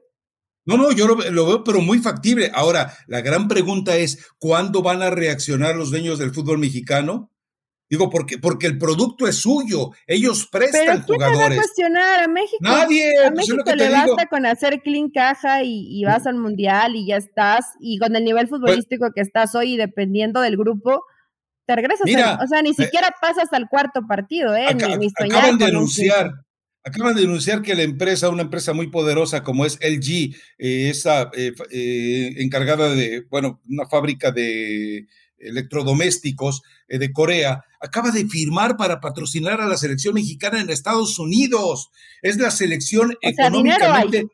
No, 0.65 0.77
no, 0.77 0.93
yo 0.93 1.09
lo, 1.09 1.17
veo, 1.17 1.65
pero 1.65 1.81
muy 1.81 1.99
factible. 1.99 2.51
Ahora, 2.55 2.95
la 3.07 3.21
gran 3.21 3.49
pregunta 3.49 3.97
es, 3.97 4.27
¿cuándo 4.39 4.83
van 4.83 5.03
a 5.03 5.11
reaccionar 5.11 5.75
los 5.75 5.91
dueños 5.91 6.19
del 6.19 6.33
fútbol 6.33 6.59
mexicano? 6.59 7.31
Digo, 7.91 8.09
porque, 8.09 8.39
porque 8.39 8.67
el 8.69 8.79
producto 8.79 9.27
es 9.27 9.37
suyo, 9.37 9.91
ellos 10.07 10.49
prestan 10.51 10.81
¿Pero 10.81 10.93
quién 11.05 11.19
jugadores. 11.19 11.49
Te 11.49 11.49
va 11.49 11.55
a 11.55 11.57
cuestionar 11.57 12.21
a 12.21 12.29
México? 12.29 12.59
Nadie. 12.61 13.19
A 13.19 13.31
pues 13.33 13.49
México 13.49 13.75
le 13.75 13.91
basta 13.91 14.27
con 14.31 14.47
hacer 14.47 14.81
clean 14.81 15.11
caja 15.11 15.63
y, 15.63 16.03
vas 16.05 16.27
al 16.27 16.37
mundial 16.37 16.97
y 16.97 17.07
ya 17.09 17.17
estás, 17.17 17.67
y 17.81 17.99
con 17.99 18.17
el 18.17 18.25
nivel 18.25 18.49
pues 18.49 18.63
futbolístico 18.63 19.11
que 19.15 19.21
estás 19.21 19.55
hoy, 19.55 19.77
dependiendo 19.77 20.41
del 20.41 20.57
grupo, 20.57 21.05
te 21.67 21.77
regresas. 21.77 22.07
o 22.07 22.47
sea, 22.47 22.63
ni 22.63 22.71
eh, 22.71 22.75
siquiera 22.75 23.15
pasas 23.21 23.53
al 23.53 23.69
cuarto 23.69 24.07
partido, 24.09 24.57
¿eh? 24.57 24.69
acaban 24.69 25.59
de 25.59 25.67
anunciar. 25.67 26.33
Acaban 26.85 27.15
de 27.15 27.23
denunciar 27.23 27.63
que 27.63 27.75
la 27.75 27.83
empresa, 27.83 28.29
una 28.29 28.43
empresa 28.43 28.73
muy 28.73 28.89
poderosa 28.89 29.43
como 29.43 29.65
es 29.65 29.79
LG, 29.81 30.35
eh, 30.59 30.91
esa 30.91 31.31
eh, 31.35 32.35
encargada 32.39 32.93
de, 32.93 33.25
bueno, 33.31 33.61
una 33.69 33.87
fábrica 33.87 34.33
de 34.33 35.07
electrodomésticos 35.39 36.63
de 36.89 37.13
Corea, 37.13 37.65
acaba 37.81 38.11
de 38.11 38.27
firmar 38.27 38.77
para 38.77 39.01
patrocinar 39.01 39.61
a 39.61 39.67
la 39.67 39.77
selección 39.77 40.15
mexicana 40.15 40.61
en 40.61 40.71
Estados 40.71 41.19
Unidos. 41.19 41.91
Es 42.21 42.37
la 42.37 42.51
selección 42.51 43.15
económicamente 43.21 44.29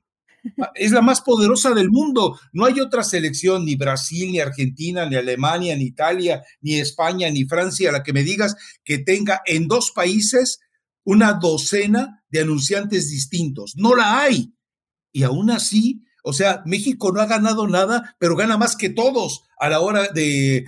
es 0.74 0.92
la 0.92 1.02
más 1.02 1.20
poderosa 1.20 1.72
del 1.74 1.90
mundo. 1.90 2.38
No 2.52 2.64
hay 2.64 2.80
otra 2.80 3.02
selección, 3.02 3.64
ni 3.64 3.76
Brasil, 3.76 4.30
ni 4.30 4.40
Argentina, 4.40 5.06
ni 5.06 5.16
Alemania, 5.16 5.76
ni 5.76 5.84
Italia, 5.84 6.42
ni 6.60 6.78
España, 6.78 7.30
ni 7.30 7.44
Francia, 7.44 7.90
a 7.90 7.92
la 7.92 8.02
que 8.02 8.12
me 8.12 8.22
digas 8.22 8.56
que 8.84 8.98
tenga 8.98 9.42
en 9.46 9.68
dos 9.68 9.92
países 9.94 10.60
una 11.08 11.32
docena 11.32 12.22
de 12.28 12.40
anunciantes 12.40 13.08
distintos. 13.08 13.76
No 13.76 13.96
la 13.96 14.20
hay. 14.20 14.52
Y 15.10 15.22
aún 15.22 15.50
así, 15.50 16.02
o 16.22 16.34
sea, 16.34 16.62
México 16.66 17.12
no 17.12 17.22
ha 17.22 17.26
ganado 17.26 17.66
nada, 17.66 18.14
pero 18.18 18.36
gana 18.36 18.58
más 18.58 18.76
que 18.76 18.90
todos 18.90 19.44
a 19.58 19.70
la 19.70 19.80
hora 19.80 20.08
de 20.08 20.66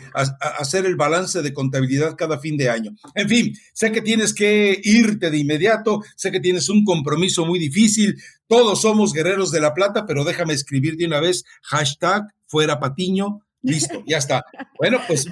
hacer 0.58 0.86
el 0.86 0.96
balance 0.96 1.42
de 1.42 1.52
contabilidad 1.52 2.16
cada 2.16 2.38
fin 2.38 2.56
de 2.56 2.70
año. 2.70 2.92
En 3.14 3.28
fin, 3.28 3.54
sé 3.74 3.92
que 3.92 4.00
tienes 4.00 4.32
que 4.32 4.80
irte 4.82 5.30
de 5.30 5.36
inmediato, 5.36 6.00
sé 6.16 6.32
que 6.32 6.40
tienes 6.40 6.70
un 6.70 6.86
compromiso 6.86 7.44
muy 7.44 7.58
difícil, 7.58 8.16
todos 8.46 8.80
somos 8.80 9.12
guerreros 9.12 9.50
de 9.50 9.60
la 9.60 9.74
plata, 9.74 10.06
pero 10.06 10.24
déjame 10.24 10.54
escribir 10.54 10.96
de 10.96 11.04
una 11.04 11.20
vez 11.20 11.44
hashtag 11.64 12.22
fuera 12.46 12.80
Patiño, 12.80 13.40
listo, 13.60 14.02
ya 14.06 14.16
está. 14.16 14.46
Bueno, 14.78 15.00
pues... 15.06 15.26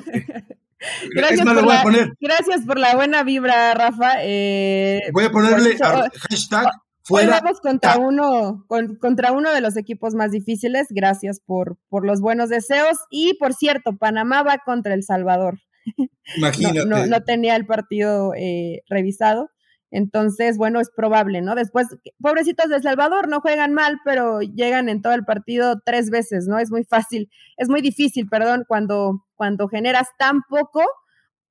Gracias, 1.14 1.44
por 1.44 1.66
la, 1.66 2.14
gracias 2.20 2.60
por 2.64 2.78
la 2.78 2.94
buena 2.94 3.22
vibra, 3.24 3.74
Rafa. 3.74 4.16
Eh, 4.20 5.02
voy 5.12 5.24
a 5.24 5.30
ponerle 5.30 5.76
hashtag 5.76 6.70
Hoy 7.10 7.26
vamos 7.26 7.60
contra 7.60 7.96
uno, 7.96 8.66
contra 9.00 9.32
uno 9.32 9.52
de 9.52 9.60
los 9.60 9.76
equipos 9.76 10.14
más 10.14 10.30
difíciles. 10.30 10.88
Gracias 10.90 11.40
por, 11.40 11.78
por 11.88 12.04
los 12.04 12.20
buenos 12.20 12.50
deseos. 12.50 12.98
Y 13.10 13.34
por 13.38 13.54
cierto, 13.54 13.96
Panamá 13.96 14.42
va 14.42 14.58
contra 14.58 14.94
El 14.94 15.02
Salvador. 15.02 15.58
Imagínate. 16.36 16.84
no, 16.86 17.20
tenía 17.22 17.56
el 17.56 17.66
partido 17.66 18.34
eh, 18.36 18.82
revisado. 18.88 19.50
Entonces, 19.90 20.58
bueno, 20.58 20.80
es 20.80 20.90
probable, 20.94 21.40
¿no? 21.40 21.54
Después, 21.54 21.86
pobrecitos 22.20 22.68
de 22.68 22.76
El 22.76 22.82
Salvador 22.82 23.26
no 23.28 23.40
juegan 23.40 23.72
mal, 23.72 23.98
pero 24.04 24.40
llegan 24.40 24.90
en 24.90 25.00
todo 25.00 25.14
el 25.14 25.24
partido 25.24 25.80
tres 25.82 26.10
veces, 26.10 26.46
¿no? 26.46 26.58
Es 26.58 26.70
muy 26.70 26.84
fácil, 26.84 27.30
es 27.56 27.70
muy 27.70 27.80
difícil, 27.80 28.28
perdón, 28.28 28.66
cuando, 28.68 29.24
cuando 29.38 29.68
generas 29.68 30.08
tan 30.18 30.42
poco 30.42 30.82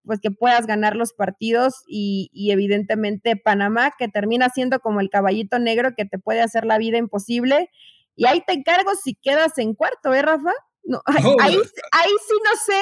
pues 0.05 0.19
que 0.21 0.31
puedas 0.31 0.67
ganar 0.67 0.95
los 0.95 1.13
partidos 1.13 1.83
y, 1.85 2.29
evidentemente 2.51 3.35
Panamá 3.35 3.91
que 3.97 4.07
termina 4.07 4.49
siendo 4.49 4.79
como 4.79 5.01
el 5.01 5.09
caballito 5.09 5.59
negro 5.59 5.95
que 5.97 6.05
te 6.05 6.19
puede 6.19 6.41
hacer 6.41 6.65
la 6.65 6.77
vida 6.77 6.97
imposible 6.97 7.69
y 8.15 8.25
ahí 8.25 8.41
te 8.45 8.53
encargo 8.53 8.91
si 8.95 9.15
quedas 9.15 9.57
en 9.57 9.73
cuarto, 9.73 10.13
¿eh, 10.13 10.21
Rafa? 10.21 10.51
No, 10.83 11.01
ahí, 11.05 11.23
ahí, 11.91 12.11
sí 12.27 12.35
no 12.43 12.55
sé 12.65 12.81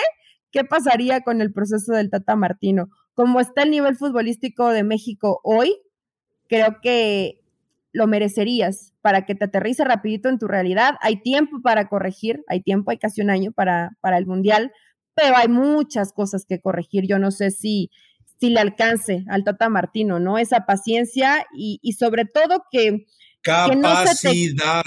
qué 0.52 0.64
pasaría 0.64 1.22
con 1.22 1.42
el 1.42 1.52
proceso 1.52 1.94
del 1.94 2.10
Tata 2.10 2.36
Martino. 2.36 2.90
Como 3.14 3.40
está 3.40 3.64
el 3.64 3.72
nivel 3.72 3.98
futbolístico 3.98 4.70
de 4.70 4.84
México 4.84 5.42
hoy, 5.44 5.76
creo 6.48 6.80
que 6.82 7.42
lo 7.92 8.08
merecerías 8.08 8.94
para 9.02 9.26
que 9.26 9.36
te 9.36 9.46
aterrice 9.46 9.84
rapidito 9.86 10.30
en 10.30 10.38
tu 10.38 10.48
realidad. 10.48 10.96
Hay 11.02 11.22
tiempo 11.22 11.62
para 11.62 11.88
corregir, 11.88 12.44
hay 12.48 12.62
tiempo, 12.62 12.92
hay 12.92 12.98
casi 12.98 13.22
un 13.22 13.30
año 13.30 13.52
para, 13.52 13.98
para 14.02 14.18
el 14.18 14.26
Mundial, 14.26 14.72
pero 15.16 15.38
hay 15.38 15.48
muchas 15.48 16.14
cosas 16.14 16.46
que 16.46 16.60
corregir. 16.60 17.08
Yo 17.08 17.18
no 17.18 17.32
sé 17.32 17.52
si, 17.52 17.90
si 18.40 18.50
le 18.50 18.60
alcance 18.60 19.24
al 19.30 19.44
Tata 19.44 19.70
Martino, 19.70 20.20
¿no? 20.20 20.38
Esa 20.38 20.66
paciencia 20.66 21.46
y, 21.56 21.80
sobre 21.94 22.26
todo 22.26 22.64
que... 22.72 23.06
Capacidad. 23.42 24.84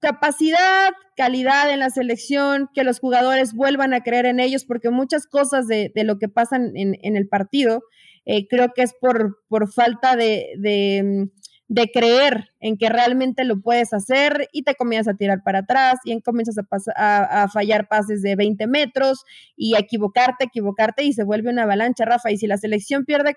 capacidad, 0.00 0.92
calidad 1.16 1.72
en 1.72 1.80
la 1.80 1.88
selección, 1.88 2.68
que 2.74 2.84
los 2.84 3.00
jugadores 3.00 3.54
vuelvan 3.54 3.94
a 3.94 4.02
creer 4.02 4.26
en 4.26 4.38
ellos, 4.38 4.66
porque 4.66 4.90
muchas 4.90 5.26
cosas 5.26 5.66
de, 5.66 5.90
lo 5.96 6.18
que 6.18 6.28
pasan 6.28 6.76
en, 6.76 6.98
en 7.02 7.16
el 7.16 7.26
partido, 7.26 7.82
eh, 8.26 8.46
creo 8.48 8.72
que 8.74 8.82
es 8.82 8.92
por, 9.00 9.38
por 9.48 9.72
falta 9.72 10.14
de, 10.14 10.52
de 10.58 11.30
de 11.70 11.88
creer 11.88 12.48
en 12.58 12.76
que 12.76 12.88
realmente 12.88 13.44
lo 13.44 13.60
puedes 13.60 13.92
hacer 13.92 14.48
y 14.52 14.64
te 14.64 14.74
comienzas 14.74 15.14
a 15.14 15.16
tirar 15.16 15.44
para 15.44 15.60
atrás 15.60 16.00
y 16.02 16.20
comienzas 16.20 16.56
a, 16.96 17.48
fallar 17.48 17.86
pases 17.86 18.22
de 18.22 18.34
20 18.34 18.66
metros 18.66 19.24
y 19.54 19.76
a 19.76 19.78
equivocarte, 19.78 20.46
equivocarte 20.46 21.04
y 21.04 21.12
se 21.12 21.22
vuelve 21.22 21.48
una 21.48 21.62
avalancha, 21.62 22.04
Rafa. 22.04 22.32
Y 22.32 22.38
si 22.38 22.48
la 22.48 22.56
selección 22.56 23.04
pierde 23.04 23.36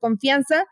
confianza, 0.00 0.64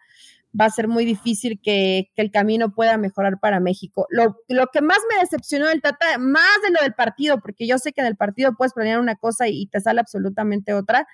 va 0.58 0.64
a 0.64 0.70
ser 0.70 0.88
muy 0.88 1.04
difícil 1.04 1.60
que, 1.62 2.10
el 2.16 2.30
camino 2.30 2.72
pueda 2.72 2.96
mejorar 2.96 3.38
para 3.38 3.60
México. 3.60 4.06
Lo, 4.08 4.38
lo, 4.48 4.68
que 4.68 4.80
más 4.80 4.98
me 5.12 5.20
decepcionó 5.20 5.68
del 5.68 5.82
Tata, 5.82 6.16
más 6.16 6.62
de 6.64 6.70
lo 6.70 6.80
del 6.80 6.94
partido, 6.94 7.42
porque 7.42 7.66
yo 7.66 7.76
sé 7.76 7.92
que 7.92 8.00
en 8.00 8.06
el 8.06 8.16
partido 8.16 8.54
puedes 8.56 8.72
planear 8.72 8.98
una 8.98 9.16
cosa 9.16 9.48
y, 9.48 9.66
te 9.66 9.82
sale 9.82 10.00
absolutamente 10.00 10.72
otra, 10.72 11.06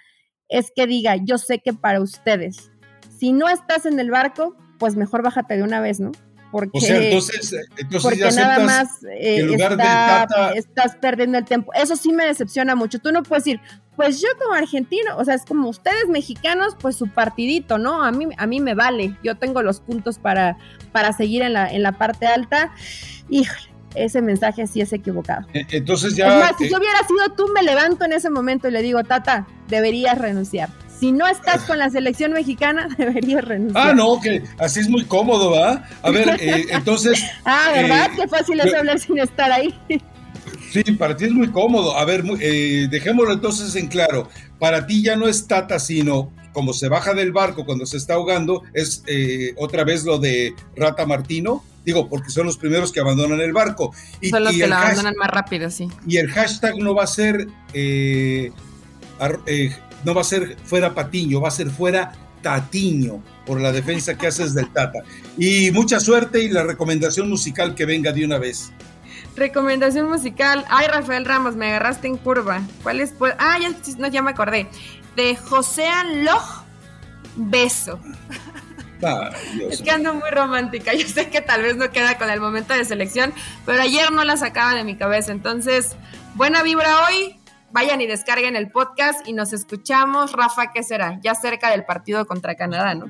es 0.49 0.71
que 0.71 0.87
diga, 0.87 1.17
yo 1.17 1.39
sé 1.39 1.59
que 1.59 1.73
para 1.73 2.01
ustedes, 2.01 2.71
si 3.19 3.33
no 3.33 3.49
estás 3.49 3.85
en 3.85 3.99
el 3.99 4.13
barco, 4.13 4.57
pues 4.79 4.97
mejor 4.97 5.23
bájate 5.23 5.57
de 5.57 5.63
una 5.63 5.81
vez, 5.81 6.01
¿no? 6.01 6.13
Porque, 6.51 6.79
o 6.79 6.81
sea, 6.81 6.97
entonces, 6.97 7.55
entonces 7.77 8.03
porque 8.03 8.35
nada 8.35 8.61
más 8.61 9.05
eh, 9.13 9.47
estás 10.55 10.97
perdiendo 10.97 11.37
el 11.37 11.45
tiempo. 11.45 11.73
Eso 11.75 11.95
sí 11.95 12.11
me 12.13 12.25
decepciona 12.25 12.75
mucho. 12.75 12.99
Tú 12.99 13.13
no 13.13 13.23
puedes 13.23 13.45
decir, 13.45 13.61
pues 13.97 14.23
yo 14.23 14.29
como 14.41 14.55
argentino, 14.55 15.17
o 15.19 15.25
sea, 15.25 15.35
es 15.35 15.45
como 15.45 15.69
ustedes 15.69 16.09
mexicanos, 16.09 16.75
pues 16.81 16.97
su 16.97 17.09
partidito, 17.09 17.77
¿no? 17.77 18.03
A 18.03 18.13
mí, 18.13 18.29
a 18.39 18.47
mí 18.47 18.61
me 18.61 18.75
vale. 18.75 19.15
Yo 19.23 19.37
tengo 19.37 19.63
los 19.63 19.81
puntos 19.81 20.19
para, 20.19 20.57
para 20.91 21.13
seguir 21.13 21.43
en 21.43 21.53
la, 21.53 21.71
en 21.71 21.83
la 21.83 21.93
parte 21.93 22.27
alta. 22.27 22.73
Híjole, 23.29 23.71
ese 23.95 24.23
mensaje 24.23 24.67
sí 24.67 24.81
es 24.81 24.93
equivocado. 24.95 25.47
E, 25.53 25.67
entonces 25.71 26.17
ya. 26.17 26.33
Es 26.33 26.41
más, 26.41 26.53
si 26.57 26.71
yo 26.71 26.79
hubiera 26.79 27.01
sido 27.07 27.35
tú, 27.37 27.53
me 27.53 27.63
levanto 27.63 28.07
en 28.07 28.15
ese 28.15 28.31
momento 28.31 28.69
y 28.69 28.71
le 28.71 28.81
digo, 28.81 29.05
Tata, 29.05 29.47
deberías 29.69 30.17
renunciar 30.17 30.71
si 30.99 31.13
no 31.13 31.27
estás 31.27 31.63
con 31.65 31.79
la 31.79 31.91
selección 31.91 32.33
mexicana, 32.33 32.89
deberías 32.99 33.45
renunciar. 33.45 33.91
Ah, 33.91 33.95
no, 33.95 34.21
que 34.21 34.43
así 34.59 34.81
es 34.81 34.89
muy 34.89 35.05
cómodo, 35.05 35.53
¿va? 35.53 35.85
A 36.03 36.11
ver, 36.11 36.37
eh, 36.41 36.67
entonces. 36.71 37.23
ah, 37.45 37.71
¿verdad? 37.73 38.11
Eh, 38.13 38.17
Qué 38.17 38.29
fácil 38.29 38.61
es 38.61 38.75
hablar 38.75 38.99
sin 38.99 39.19
estar 39.19 39.53
ahí. 39.53 39.75
sí, 40.73 40.83
para 40.93 41.17
ti 41.17 41.27
es 41.27 41.33
muy 41.33 41.49
cómodo. 41.49 41.97
A 41.97 42.05
ver, 42.05 42.25
eh, 42.41 42.89
dejémoslo 42.91 43.33
entonces 43.33 43.75
en 43.77 43.89
claro. 43.89 44.29
Para 44.59 44.87
ti 44.87 45.03
ya 45.03 45.17
no 45.17 45.29
es 45.29 45.47
Tata, 45.47 45.79
sino 45.79 46.33
como 46.53 46.73
se 46.73 46.89
baja 46.89 47.15
del 47.15 47.31
barco 47.31 47.65
cuando 47.65 47.87
se 47.87 47.97
está 47.97 48.15
ahogando, 48.15 48.65
es 48.75 49.05
otra 49.57 49.85
vez 49.85 50.05
lo 50.05 50.19
de 50.19 50.55
Rata 50.75 51.07
Martino. 51.07 51.63
Digo, 51.85 52.09
porque 52.09 52.31
son 52.31 52.45
los 52.47 52.59
primeros 52.59 52.93
que 52.93 53.01
abandonan 53.01 53.41
el 53.41 53.53
barco. 53.53 53.95
Y, 54.21 54.31
son 54.31 54.45
los 54.45 54.55
que 54.55 54.67
la 54.67 54.81
abandonan 54.81 55.15
más 55.17 55.31
rápido, 55.31 55.71
sí. 55.71 55.89
Y 56.07 56.17
el 56.17 56.29
hashtag 56.29 56.77
no 56.79 56.95
va 56.95 57.05
a 57.05 57.07
ser 57.07 57.47
no 60.05 60.15
va 60.15 60.21
a 60.21 60.25
ser 60.25 60.57
fuera 60.65 60.95
Patiño, 60.95 61.41
va 61.41 61.49
a 61.49 61.53
ser 61.53 61.71
fuera 61.71 62.13
Tatiño 62.43 63.23
por 63.47 63.61
la 63.61 63.73
defensa 63.73 64.17
que 64.17 64.29
haces 64.29 64.55
del 64.55 64.73
Tata. 64.73 65.01
Y 65.37 65.71
mucha 65.73 66.01
suerte 66.01 66.43
y 66.43 66.49
la 66.49 66.63
recomendación 66.63 67.29
musical 67.29 67.75
que 67.75 67.85
venga 67.85 68.13
de 68.13 68.25
una 68.25 68.39
vez. 68.39 68.73
Recomendación 69.37 70.09
musical. 70.09 70.65
Ay, 70.69 70.87
Rafael 70.89 71.25
Ramos, 71.25 71.57
me 71.57 71.69
agarraste 71.69 72.09
en 72.09 72.17
curva. 72.17 72.63
¿Cuál 72.83 73.01
es? 73.01 73.15
Ah, 73.39 73.59
ya, 73.61 73.71
no, 73.99 74.09
ya 74.09 74.23
me 74.23 74.31
acordé. 74.31 74.69
De 75.17 75.37
José 75.37 75.87
Loj, 76.23 76.63
Beso. 77.37 77.99
es 79.71 79.81
que 79.81 79.91
ando 79.91 80.15
muy 80.15 80.31
romántica. 80.31 80.93
Yo 80.95 81.07
sé 81.07 81.31
que 81.31 81.41
tal 81.41 81.63
vez 81.63 81.77
no 81.77 81.91
queda 81.91 82.19
con 82.19 82.31
el 82.31 82.41
momento 82.41 82.75
de 82.75 82.85
selección, 82.85 83.33
pero 83.65 83.83
ayer 83.83 84.11
no 84.11 84.25
la 84.25 84.37
sacaba 84.37 84.75
de 84.75 84.85
mi 84.85 84.97
cabeza. 84.97 85.33
Entonces, 85.33 85.97
buena 86.35 86.63
vibra 86.63 87.07
hoy 87.07 87.38
vayan 87.73 88.01
y 88.01 88.07
descarguen 88.07 88.57
el 88.57 88.71
podcast 88.71 89.27
y 89.27 89.33
nos 89.33 89.53
escuchamos. 89.53 90.33
Rafa, 90.33 90.73
¿qué 90.73 90.83
será? 90.83 91.19
Ya 91.23 91.35
cerca 91.35 91.71
del 91.71 91.85
partido 91.85 92.27
contra 92.27 92.55
Canadá, 92.55 92.95
¿no? 92.95 93.07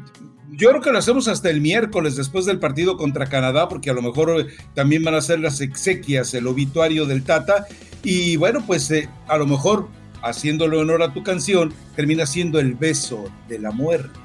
Yo 0.50 0.70
creo 0.70 0.80
que 0.80 0.90
lo 0.90 0.98
hacemos 0.98 1.28
hasta 1.28 1.50
el 1.50 1.60
miércoles 1.60 2.16
después 2.16 2.46
del 2.46 2.58
partido 2.58 2.96
contra 2.96 3.26
Canadá, 3.26 3.68
porque 3.68 3.90
a 3.90 3.92
lo 3.92 4.00
mejor 4.00 4.40
eh, 4.40 4.46
también 4.74 5.04
van 5.04 5.14
a 5.14 5.20
ser 5.20 5.40
las 5.40 5.60
exequias, 5.60 6.32
el 6.32 6.46
obituario 6.46 7.04
del 7.04 7.22
Tata. 7.22 7.66
Y 8.02 8.36
bueno, 8.36 8.62
pues 8.66 8.90
eh, 8.90 9.08
a 9.28 9.36
lo 9.36 9.46
mejor, 9.46 9.88
haciéndolo 10.22 10.80
honor 10.80 11.02
a 11.02 11.12
tu 11.12 11.22
canción, 11.22 11.74
termina 11.96 12.24
siendo 12.24 12.58
el 12.60 12.74
beso 12.74 13.30
de 13.48 13.58
la 13.58 13.72
muerte 13.72 14.18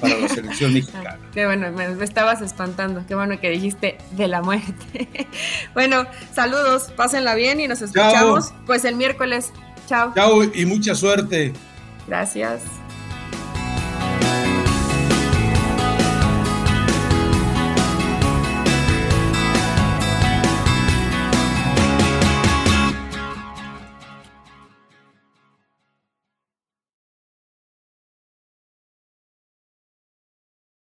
para 0.00 0.16
la 0.18 0.28
selección 0.28 0.72
mexicana. 0.74 1.18
Qué 1.32 1.46
bueno, 1.46 1.72
me, 1.72 2.02
estabas 2.04 2.42
espantando. 2.42 3.04
Qué 3.08 3.14
bueno 3.14 3.40
que 3.40 3.50
dijiste 3.50 3.98
de 4.12 4.28
la 4.28 4.42
muerte. 4.42 5.08
bueno, 5.74 6.06
saludos, 6.32 6.92
pásenla 6.96 7.34
bien 7.34 7.60
y 7.60 7.66
nos 7.66 7.82
escuchamos 7.82 8.52
pues 8.66 8.84
el 8.84 8.94
miércoles. 8.94 9.52
Chao. 9.86 10.12
Chao 10.14 10.44
y 10.44 10.66
mucha 10.66 10.94
suerte. 10.94 11.52
Gracias. 12.06 12.62